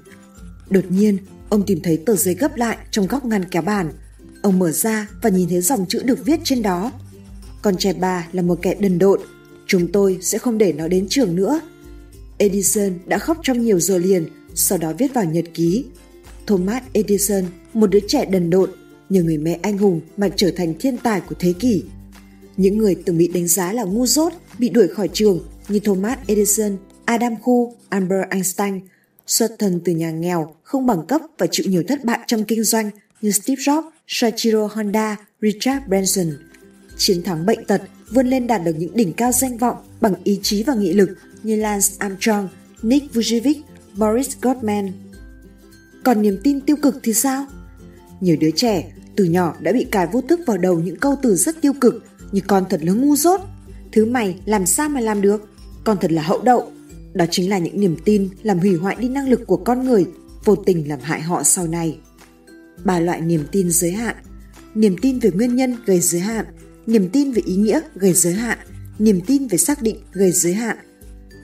Đột 0.71 0.85
nhiên, 0.89 1.19
ông 1.55 1.63
tìm 1.67 1.81
thấy 1.83 1.97
tờ 1.97 2.17
giấy 2.17 2.35
gấp 2.35 2.57
lại 2.57 2.77
trong 2.91 3.07
góc 3.07 3.25
ngăn 3.25 3.45
kéo 3.45 3.63
bàn. 3.63 3.93
Ông 4.43 4.59
mở 4.59 4.73
ra 4.73 5.09
và 5.23 5.31
nhìn 5.31 5.49
thấy 5.49 5.61
dòng 5.61 5.87
chữ 5.89 6.03
được 6.05 6.25
viết 6.25 6.41
trên 6.45 6.63
đó. 6.63 6.93
Con 7.63 7.77
trai 7.77 7.95
bà 7.95 8.29
là 8.33 8.43
một 8.43 8.59
kẻ 8.63 8.75
đần 8.81 8.99
độn, 8.99 9.21
chúng 9.67 9.93
tôi 9.93 10.19
sẽ 10.21 10.39
không 10.39 10.59
để 10.59 10.73
nó 10.73 10.89
đến 10.89 11.07
trường 11.09 11.37
nữa. 11.37 11.61
Edison 12.39 12.93
đã 13.07 13.19
khóc 13.19 13.39
trong 13.43 13.65
nhiều 13.65 13.81
giờ 13.81 13.99
liền, 13.99 14.27
sau 14.55 14.79
đó 14.79 14.93
viết 14.99 15.15
vào 15.15 15.25
nhật 15.25 15.45
ký. 15.55 15.85
Thomas 16.47 16.83
Edison, 16.93 17.45
một 17.75 17.87
đứa 17.87 18.01
trẻ 18.09 18.25
đần 18.25 18.51
độn, 18.51 18.71
nhờ 19.09 19.23
người 19.23 19.39
mẹ 19.39 19.59
anh 19.63 19.79
hùng 19.79 20.01
mà 20.17 20.29
trở 20.37 20.51
thành 20.57 20.75
thiên 20.79 20.97
tài 20.97 21.21
của 21.21 21.35
thế 21.39 21.53
kỷ. 21.53 21.85
Những 22.57 22.79
người 22.79 22.95
từng 23.05 23.19
bị 23.19 23.29
đánh 23.29 23.47
giá 23.47 23.73
là 23.73 23.85
ngu 23.85 24.07
dốt, 24.07 24.33
bị 24.59 24.69
đuổi 24.69 24.89
khỏi 24.89 25.09
trường 25.13 25.41
như 25.69 25.79
Thomas 25.79 26.19
Edison, 26.27 26.77
Adam 27.05 27.37
Khu, 27.43 27.75
Albert 27.89 28.31
Einstein, 28.31 28.81
xuất 29.27 29.51
thân 29.59 29.81
từ 29.85 29.93
nhà 29.93 30.11
nghèo, 30.11 30.55
không 30.63 30.87
bằng 30.87 31.07
cấp 31.07 31.21
và 31.39 31.47
chịu 31.51 31.67
nhiều 31.69 31.83
thất 31.89 32.05
bại 32.05 32.19
trong 32.27 32.45
kinh 32.45 32.65
doanh 32.65 32.91
như 33.21 33.31
Steve 33.31 33.63
Jobs, 33.63 33.91
Soichiro 34.07 34.67
Honda, 34.67 35.17
Richard 35.43 35.87
Branson. 35.89 36.27
Chiến 36.97 37.23
thắng 37.23 37.47
bệnh 37.47 37.65
tật, 37.65 37.83
vươn 38.11 38.27
lên 38.27 38.47
đạt 38.47 38.65
được 38.65 38.75
những 38.79 38.97
đỉnh 38.97 39.13
cao 39.13 39.33
danh 39.33 39.59
vọng 39.59 39.77
bằng 40.01 40.15
ý 40.25 40.41
chí 40.43 40.63
và 40.63 40.75
nghị 40.75 40.93
lực 40.93 41.11
như 41.43 41.57
Lance 41.57 41.95
Armstrong, 41.99 42.49
Nick 42.83 43.15
Vujicic, 43.15 43.61
Boris 43.97 44.37
Gottman. 44.43 44.93
Còn 46.05 46.23
niềm 46.23 46.39
tin 46.43 46.61
tiêu 46.61 46.77
cực 46.83 47.01
thì 47.03 47.15
sao? 47.15 47.47
Nhiều 48.21 48.37
đứa 48.41 48.51
trẻ 48.51 48.93
từ 49.17 49.25
nhỏ 49.25 49.57
đã 49.61 49.73
bị 49.73 49.87
cài 49.91 50.07
vô 50.07 50.21
thức 50.21 50.41
vào 50.47 50.59
đầu 50.59 50.81
những 50.81 50.97
câu 50.97 51.17
từ 51.23 51.37
rất 51.37 51.61
tiêu 51.61 51.73
cực 51.81 52.05
như 52.33 52.41
con 52.47 52.65
thật 52.71 52.81
là 52.83 52.93
ngu 52.93 53.17
dốt, 53.17 53.41
thứ 53.93 54.05
mày 54.05 54.37
làm 54.45 54.67
sao 54.67 54.89
mà 54.89 55.01
làm 55.01 55.21
được, 55.21 55.49
con 55.85 55.97
thật 56.01 56.13
là 56.13 56.23
hậu 56.23 56.43
đậu. 56.43 56.73
Đó 57.15 57.25
chính 57.31 57.51
là 57.51 57.59
những 57.59 57.81
niềm 57.81 57.97
tin 58.05 58.29
làm 58.43 58.59
hủy 58.59 58.75
hoại 58.77 58.97
đi 58.99 59.09
năng 59.09 59.29
lực 59.29 59.47
của 59.47 59.57
con 59.57 59.85
người, 59.85 60.07
vô 60.45 60.57
tình 60.57 60.89
làm 60.89 60.99
hại 61.03 61.23
họ 61.23 61.43
sau 61.43 61.67
này. 61.67 61.99
Ba 62.85 63.01
loại 63.01 63.21
niềm 63.21 63.45
tin 63.53 63.71
giới 63.71 63.93
hạn 63.93 64.17
Niềm 64.75 64.97
tin 65.03 65.19
về 65.19 65.31
nguyên 65.31 65.57
nhân 65.57 65.77
gây 65.87 66.01
giới 66.01 66.21
hạn, 66.21 66.47
niềm 66.87 67.09
tin 67.13 67.33
về 67.33 67.43
ý 67.47 67.57
nghĩa 67.57 67.81
gây 67.95 68.13
giới 68.13 68.33
hạn, 68.33 68.59
niềm 68.99 69.21
tin 69.27 69.47
về 69.47 69.59
xác 69.59 69.83
định 69.83 69.97
gây 70.13 70.33
giới 70.33 70.55
hạn. 70.55 70.77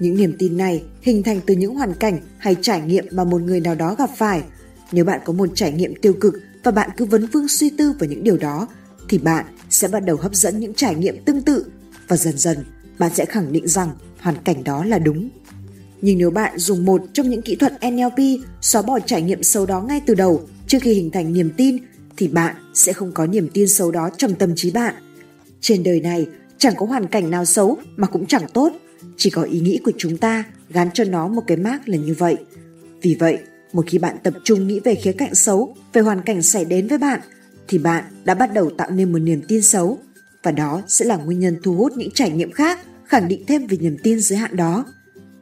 Những 0.00 0.16
niềm 0.16 0.34
tin 0.38 0.56
này 0.56 0.82
hình 1.02 1.22
thành 1.22 1.40
từ 1.46 1.54
những 1.54 1.74
hoàn 1.74 1.94
cảnh 1.94 2.20
hay 2.38 2.56
trải 2.62 2.80
nghiệm 2.80 3.04
mà 3.10 3.24
một 3.24 3.42
người 3.42 3.60
nào 3.60 3.74
đó 3.74 3.94
gặp 3.94 4.10
phải. 4.16 4.42
Nếu 4.92 5.04
bạn 5.04 5.20
có 5.24 5.32
một 5.32 5.48
trải 5.54 5.72
nghiệm 5.72 5.94
tiêu 6.02 6.12
cực 6.20 6.34
và 6.64 6.70
bạn 6.70 6.90
cứ 6.96 7.04
vấn 7.04 7.26
vương 7.26 7.48
suy 7.48 7.70
tư 7.70 7.92
vào 7.98 8.08
những 8.08 8.24
điều 8.24 8.36
đó 8.36 8.68
thì 9.08 9.18
bạn 9.18 9.44
sẽ 9.70 9.88
bắt 9.88 10.00
đầu 10.00 10.16
hấp 10.16 10.34
dẫn 10.34 10.60
những 10.60 10.74
trải 10.74 10.94
nghiệm 10.94 11.24
tương 11.24 11.42
tự 11.42 11.66
và 12.08 12.16
dần 12.16 12.38
dần 12.38 12.58
bạn 12.98 13.14
sẽ 13.14 13.24
khẳng 13.24 13.52
định 13.52 13.68
rằng 13.68 13.90
hoàn 14.18 14.36
cảnh 14.44 14.64
đó 14.64 14.84
là 14.84 14.98
đúng. 14.98 15.28
Nhưng 16.02 16.18
nếu 16.18 16.30
bạn 16.30 16.58
dùng 16.58 16.84
một 16.84 17.02
trong 17.12 17.30
những 17.30 17.42
kỹ 17.42 17.56
thuật 17.56 17.72
NLP 17.92 18.40
xóa 18.60 18.82
bỏ 18.82 18.98
trải 19.00 19.22
nghiệm 19.22 19.42
xấu 19.42 19.66
đó 19.66 19.80
ngay 19.80 20.00
từ 20.06 20.14
đầu 20.14 20.42
trước 20.66 20.78
khi 20.82 20.92
hình 20.92 21.10
thành 21.10 21.32
niềm 21.32 21.50
tin 21.56 21.76
thì 22.16 22.28
bạn 22.28 22.56
sẽ 22.74 22.92
không 22.92 23.12
có 23.12 23.26
niềm 23.26 23.48
tin 23.54 23.68
xấu 23.68 23.90
đó 23.90 24.10
trong 24.16 24.34
tâm 24.34 24.52
trí 24.56 24.70
bạn. 24.70 24.94
Trên 25.60 25.82
đời 25.82 26.00
này 26.00 26.26
chẳng 26.58 26.74
có 26.76 26.86
hoàn 26.86 27.06
cảnh 27.06 27.30
nào 27.30 27.44
xấu 27.44 27.78
mà 27.96 28.06
cũng 28.06 28.26
chẳng 28.26 28.48
tốt, 28.52 28.72
chỉ 29.16 29.30
có 29.30 29.42
ý 29.42 29.60
nghĩ 29.60 29.80
của 29.84 29.92
chúng 29.98 30.16
ta 30.16 30.44
gắn 30.70 30.88
cho 30.94 31.04
nó 31.04 31.28
một 31.28 31.42
cái 31.46 31.56
mác 31.56 31.88
là 31.88 31.96
như 31.96 32.14
vậy. 32.18 32.36
Vì 33.02 33.14
vậy, 33.14 33.38
một 33.72 33.84
khi 33.86 33.98
bạn 33.98 34.16
tập 34.22 34.34
trung 34.44 34.66
nghĩ 34.66 34.80
về 34.80 34.94
khía 34.94 35.12
cạnh 35.12 35.34
xấu, 35.34 35.76
về 35.92 36.02
hoàn 36.02 36.22
cảnh 36.22 36.42
xảy 36.42 36.64
đến 36.64 36.88
với 36.88 36.98
bạn, 36.98 37.20
thì 37.68 37.78
bạn 37.78 38.04
đã 38.24 38.34
bắt 38.34 38.54
đầu 38.54 38.70
tạo 38.70 38.90
nên 38.90 39.12
một 39.12 39.18
niềm 39.18 39.42
tin 39.48 39.62
xấu 39.62 39.98
và 40.42 40.50
đó 40.50 40.82
sẽ 40.86 41.04
là 41.04 41.16
nguyên 41.16 41.40
nhân 41.40 41.56
thu 41.62 41.74
hút 41.74 41.92
những 41.96 42.10
trải 42.14 42.30
nghiệm 42.30 42.52
khác 42.52 42.78
khẳng 43.04 43.28
định 43.28 43.44
thêm 43.46 43.66
về 43.66 43.76
niềm 43.80 43.96
tin 44.02 44.20
giới 44.20 44.38
hạn 44.38 44.56
đó. 44.56 44.84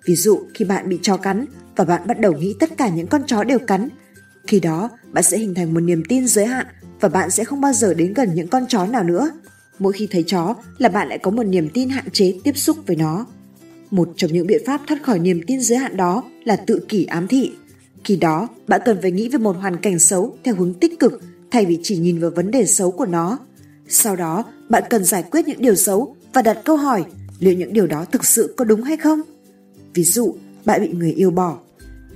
Ví 0.09 0.17
dụ 0.17 0.41
khi 0.55 0.65
bạn 0.65 0.89
bị 0.89 0.99
chó 1.03 1.17
cắn 1.17 1.45
và 1.77 1.85
bạn 1.85 2.03
bắt 2.07 2.21
đầu 2.21 2.33
nghĩ 2.33 2.55
tất 2.61 2.77
cả 2.77 2.89
những 2.89 3.07
con 3.07 3.23
chó 3.27 3.45
đều 3.45 3.59
cắn, 3.59 3.89
khi 4.47 4.61
đó 4.61 4.91
bạn 5.13 5.25
sẽ 5.25 5.39
hình 5.39 5.55
thành 5.55 5.75
một 5.75 5.81
niềm 5.81 6.03
tin 6.09 6.27
giới 6.29 6.47
hạn 6.47 6.67
và 7.01 7.09
bạn 7.09 7.31
sẽ 7.31 7.45
không 7.45 7.61
bao 7.61 7.73
giờ 7.73 7.95
đến 7.95 8.15
gần 8.15 8.31
những 8.35 8.49
con 8.49 8.67
chó 8.69 8.87
nào 8.87 9.05
nữa. 9.05 9.31
Mỗi 9.79 9.93
khi 9.93 10.09
thấy 10.11 10.25
chó 10.27 10.55
là 10.79 10.89
bạn 10.89 11.09
lại 11.09 11.19
có 11.19 11.31
một 11.31 11.43
niềm 11.43 11.69
tin 11.75 11.89
hạn 11.89 12.05
chế 12.13 12.35
tiếp 12.45 12.57
xúc 12.57 12.77
với 12.87 12.97
nó. 12.97 13.27
Một 13.91 14.09
trong 14.17 14.33
những 14.33 14.47
biện 14.47 14.63
pháp 14.67 14.81
thoát 14.87 15.03
khỏi 15.03 15.19
niềm 15.19 15.41
tin 15.47 15.61
giới 15.61 15.79
hạn 15.79 15.97
đó 15.97 16.25
là 16.45 16.57
tự 16.57 16.81
kỷ 16.89 17.05
ám 17.05 17.29
thị. 17.29 17.53
Khi 18.05 18.17
đó, 18.17 18.49
bạn 18.69 18.81
cần 18.85 18.99
phải 19.03 19.11
nghĩ 19.11 19.29
về 19.29 19.39
một 19.39 19.57
hoàn 19.57 19.77
cảnh 19.77 19.99
xấu 19.99 20.39
theo 20.45 20.55
hướng 20.55 20.75
tích 20.75 20.99
cực 21.01 21.23
thay 21.51 21.65
vì 21.65 21.79
chỉ 21.83 21.97
nhìn 21.97 22.21
vào 22.21 22.31
vấn 22.31 22.51
đề 22.51 22.67
xấu 22.67 22.91
của 22.91 23.07
nó. 23.07 23.39
Sau 23.89 24.17
đó, 24.17 24.45
bạn 24.69 24.83
cần 24.91 25.05
giải 25.05 25.25
quyết 25.31 25.49
những 25.49 25.63
điều 25.63 25.75
xấu 25.75 26.17
và 26.33 26.43
đặt 26.43 26.59
câu 26.65 26.77
hỏi 26.77 27.05
liệu 27.39 27.55
những 27.55 27.73
điều 27.73 27.87
đó 27.87 28.05
thực 28.05 28.25
sự 28.25 28.55
có 28.57 28.65
đúng 28.65 28.83
hay 28.83 28.97
không. 28.97 29.21
Ví 29.95 30.05
dụ, 30.05 30.35
bạn 30.65 30.81
bị 30.81 30.89
người 30.89 31.13
yêu 31.13 31.31
bỏ. 31.31 31.59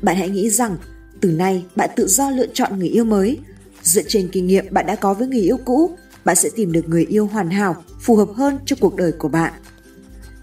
Bạn 0.03 0.17
hãy 0.17 0.31
nghĩ 0.31 0.51
rằng 0.51 0.77
từ 1.21 1.33
nay 1.33 1.65
bạn 1.77 1.91
tự 1.97 2.07
do 2.07 2.31
lựa 2.31 2.47
chọn 2.53 2.79
người 2.79 2.89
yêu 2.89 3.05
mới. 3.05 3.39
Dựa 3.83 4.03
trên 4.09 4.29
kinh 4.33 4.47
nghiệm 4.47 4.65
bạn 4.71 4.87
đã 4.87 4.97
có 4.97 5.15
với 5.15 5.29
người 5.29 5.41
yêu 5.41 5.57
cũ, 5.65 5.91
bạn 6.25 6.37
sẽ 6.37 6.49
tìm 6.57 6.73
được 6.73 6.89
người 6.89 7.05
yêu 7.05 7.27
hoàn 7.27 7.51
hảo, 7.51 7.85
phù 8.01 8.17
hợp 8.17 8.29
hơn 8.35 8.59
cho 8.67 8.77
cuộc 8.81 8.97
đời 8.97 9.13
của 9.13 9.29
bạn. 9.29 9.53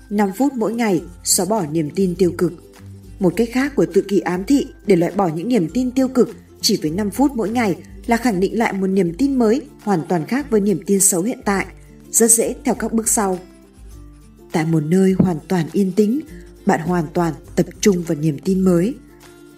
5 0.09 0.31
phút 0.37 0.53
mỗi 0.53 0.73
ngày 0.73 1.01
xóa 1.23 1.45
bỏ 1.45 1.65
niềm 1.71 1.89
tin 1.95 2.15
tiêu 2.15 2.31
cực. 2.37 2.53
Một 3.19 3.33
cách 3.35 3.49
khác 3.51 3.75
của 3.75 3.85
tự 3.85 4.01
kỷ 4.01 4.19
ám 4.19 4.43
thị 4.43 4.67
để 4.85 4.95
loại 4.95 5.11
bỏ 5.15 5.27
những 5.27 5.47
niềm 5.47 5.69
tin 5.73 5.91
tiêu 5.91 6.07
cực 6.07 6.35
chỉ 6.61 6.79
với 6.81 6.91
5 6.91 7.09
phút 7.09 7.31
mỗi 7.35 7.49
ngày 7.49 7.75
là 8.05 8.17
khẳng 8.17 8.39
định 8.39 8.57
lại 8.57 8.73
một 8.73 8.87
niềm 8.87 9.13
tin 9.13 9.39
mới 9.39 9.61
hoàn 9.81 10.01
toàn 10.09 10.25
khác 10.25 10.51
với 10.51 10.61
niềm 10.61 10.79
tin 10.85 10.99
xấu 10.99 11.21
hiện 11.21 11.39
tại. 11.45 11.65
Rất 12.11 12.31
dễ 12.31 12.55
theo 12.65 12.75
các 12.75 12.93
bước 12.93 13.07
sau. 13.07 13.39
Tại 14.51 14.65
một 14.65 14.83
nơi 14.83 15.15
hoàn 15.19 15.37
toàn 15.47 15.65
yên 15.71 15.91
tĩnh, 15.91 16.19
bạn 16.69 16.79
hoàn 16.79 17.05
toàn 17.13 17.33
tập 17.55 17.65
trung 17.81 18.03
vào 18.03 18.17
niềm 18.17 18.39
tin 18.39 18.61
mới. 18.61 18.95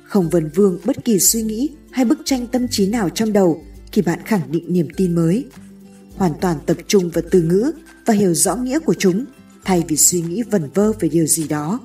Không 0.04 0.30
vần 0.30 0.50
vương 0.56 0.80
bất 0.86 1.06
kỳ 1.06 1.20
suy 1.20 1.42
nghĩ 1.42 1.70
hay 1.92 2.06
bức 2.06 2.20
tranh 2.26 2.48
tâm 2.48 2.68
trí 2.68 2.88
nào 2.88 3.10
trong 3.10 3.34
đầu 3.34 3.64
khi 3.92 4.02
bạn 4.02 4.20
khẳng 4.26 4.52
định 4.52 4.66
niềm 4.68 4.88
tin 4.98 5.16
mới. 5.16 5.46
Hoàn 6.16 6.32
toàn 6.42 6.58
tập 6.66 6.78
trung 6.88 7.10
vào 7.10 7.24
từ 7.32 7.42
ngữ 7.42 7.72
và 8.06 8.14
hiểu 8.14 8.34
rõ 8.34 8.56
nghĩa 8.56 8.80
của 8.80 8.94
chúng 8.94 9.26
thay 9.64 9.84
vì 9.88 9.98
suy 9.98 10.22
nghĩ 10.22 10.44
vần 10.44 10.70
vơ 10.74 10.92
về 10.92 11.10
điều 11.10 11.26
gì 11.26 11.48
đó. 11.48 11.80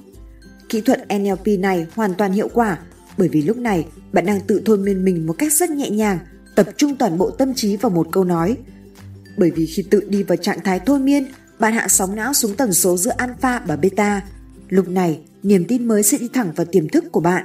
Kỹ 0.68 0.80
thuật 0.80 1.06
NLP 1.18 1.46
này 1.58 1.86
hoàn 1.94 2.14
toàn 2.14 2.32
hiệu 2.32 2.48
quả 2.54 2.78
bởi 3.18 3.28
vì 3.28 3.42
lúc 3.42 3.56
này 3.56 3.86
bạn 4.12 4.26
đang 4.26 4.40
tự 4.40 4.62
thôi 4.64 4.78
miên 4.78 5.04
mình 5.04 5.26
một 5.26 5.34
cách 5.38 5.52
rất 5.52 5.70
nhẹ 5.70 5.90
nhàng, 5.90 6.18
tập 6.54 6.66
trung 6.76 6.96
toàn 6.96 7.18
bộ 7.18 7.30
tâm 7.30 7.54
trí 7.54 7.76
vào 7.76 7.90
một 7.90 8.08
câu 8.12 8.24
nói. 8.24 8.56
Bởi 9.36 9.50
vì 9.50 9.66
khi 9.66 9.82
tự 9.90 10.00
đi 10.08 10.22
vào 10.22 10.36
trạng 10.36 10.60
thái 10.64 10.80
thôi 10.80 10.98
miên, 10.98 11.26
bạn 11.58 11.72
hạ 11.72 11.88
sóng 11.88 12.16
não 12.16 12.32
xuống 12.32 12.54
tần 12.54 12.72
số 12.72 12.96
giữa 12.96 13.12
alpha 13.16 13.62
và 13.66 13.76
beta. 13.76 14.22
Lúc 14.68 14.88
này, 14.88 15.20
niềm 15.42 15.64
tin 15.68 15.88
mới 15.88 16.02
sẽ 16.02 16.18
đi 16.18 16.28
thẳng 16.32 16.52
vào 16.56 16.66
tiềm 16.72 16.88
thức 16.88 17.04
của 17.12 17.20
bạn. 17.20 17.44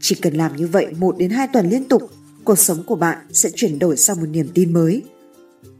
Chỉ 0.00 0.14
cần 0.14 0.34
làm 0.34 0.56
như 0.56 0.66
vậy 0.66 0.86
1 0.98 1.18
đến 1.18 1.30
2 1.30 1.48
tuần 1.52 1.70
liên 1.70 1.84
tục, 1.84 2.10
cuộc 2.44 2.58
sống 2.58 2.82
của 2.86 2.96
bạn 2.96 3.18
sẽ 3.32 3.50
chuyển 3.54 3.78
đổi 3.78 3.96
sang 3.96 4.20
một 4.20 4.26
niềm 4.26 4.48
tin 4.54 4.72
mới. 4.72 5.02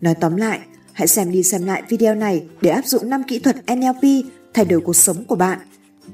Nói 0.00 0.14
tóm 0.20 0.36
lại, 0.36 0.60
hãy 0.92 1.08
xem 1.08 1.32
đi 1.32 1.42
xem 1.42 1.66
lại 1.66 1.82
video 1.88 2.14
này 2.14 2.44
để 2.60 2.70
áp 2.70 2.86
dụng 2.86 3.10
5 3.10 3.22
kỹ 3.28 3.38
thuật 3.38 3.56
NLP 3.76 4.24
thay 4.54 4.64
đổi 4.64 4.80
cuộc 4.80 4.96
sống 4.96 5.24
của 5.24 5.36
bạn. 5.36 5.58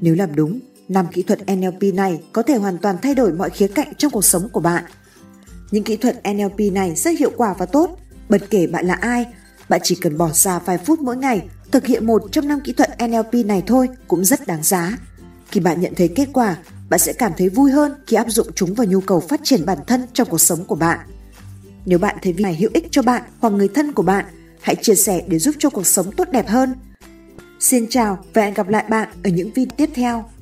Nếu 0.00 0.14
làm 0.14 0.34
đúng, 0.34 0.60
5 0.88 1.06
kỹ 1.12 1.22
thuật 1.22 1.40
NLP 1.52 1.94
này 1.94 2.20
có 2.32 2.42
thể 2.42 2.54
hoàn 2.54 2.78
toàn 2.78 2.96
thay 3.02 3.14
đổi 3.14 3.32
mọi 3.32 3.50
khía 3.50 3.68
cạnh 3.68 3.94
trong 3.98 4.12
cuộc 4.12 4.24
sống 4.24 4.48
của 4.52 4.60
bạn. 4.60 4.84
Những 5.70 5.84
kỹ 5.84 5.96
thuật 5.96 6.20
NLP 6.34 6.72
này 6.72 6.94
rất 6.96 7.18
hiệu 7.18 7.32
quả 7.36 7.54
và 7.58 7.66
tốt, 7.66 7.98
bất 8.28 8.50
kể 8.50 8.66
bạn 8.66 8.86
là 8.86 8.94
ai, 8.94 9.26
Bạn 9.70 9.80
chỉ 9.84 9.94
cần 10.00 10.18
bỏ 10.18 10.30
ra 10.32 10.58
vài 10.58 10.78
phút 10.78 11.00
mỗi 11.00 11.16
ngày 11.16 11.48
thực 11.72 11.86
hiện 11.86 12.06
một 12.06 12.22
trong 12.32 12.48
năm 12.48 12.60
kỹ 12.60 12.72
thuật 12.72 12.90
NLP 13.08 13.46
này 13.46 13.62
thôi 13.66 13.88
cũng 14.08 14.24
rất 14.24 14.46
đáng 14.46 14.62
giá. 14.62 14.98
Khi 15.50 15.60
bạn 15.60 15.80
nhận 15.80 15.94
thấy 15.96 16.08
kết 16.08 16.28
quả, 16.32 16.56
bạn 16.90 17.00
sẽ 17.00 17.12
cảm 17.12 17.32
thấy 17.36 17.48
vui 17.48 17.70
hơn 17.70 17.94
khi 18.06 18.16
áp 18.16 18.26
dụng 18.28 18.46
chúng 18.54 18.74
vào 18.74 18.86
nhu 18.86 19.00
cầu 19.00 19.20
phát 19.20 19.40
triển 19.42 19.66
bản 19.66 19.78
thân 19.86 20.06
trong 20.12 20.28
cuộc 20.30 20.40
sống 20.40 20.64
của 20.64 20.74
bạn. 20.74 20.98
Nếu 21.86 21.98
bạn 21.98 22.16
thấy 22.22 22.32
video 22.32 22.42
này 22.42 22.56
hữu 22.60 22.70
ích 22.74 22.86
cho 22.90 23.02
bạn 23.02 23.22
hoặc 23.40 23.50
người 23.50 23.68
thân 23.68 23.92
của 23.92 24.02
bạn, 24.02 24.24
hãy 24.60 24.76
chia 24.76 24.94
sẻ 24.94 25.22
để 25.26 25.38
giúp 25.38 25.54
cho 25.58 25.70
cuộc 25.70 25.86
sống 25.86 26.12
tốt 26.16 26.28
đẹp 26.30 26.48
hơn. 26.48 26.74
Xin 27.60 27.86
chào 27.90 28.24
và 28.34 28.42
hẹn 28.42 28.54
gặp 28.54 28.68
lại 28.68 28.84
bạn 28.88 29.08
ở 29.24 29.30
những 29.30 29.52
video 29.52 29.76
tiếp 29.76 29.90
theo. 29.94 30.39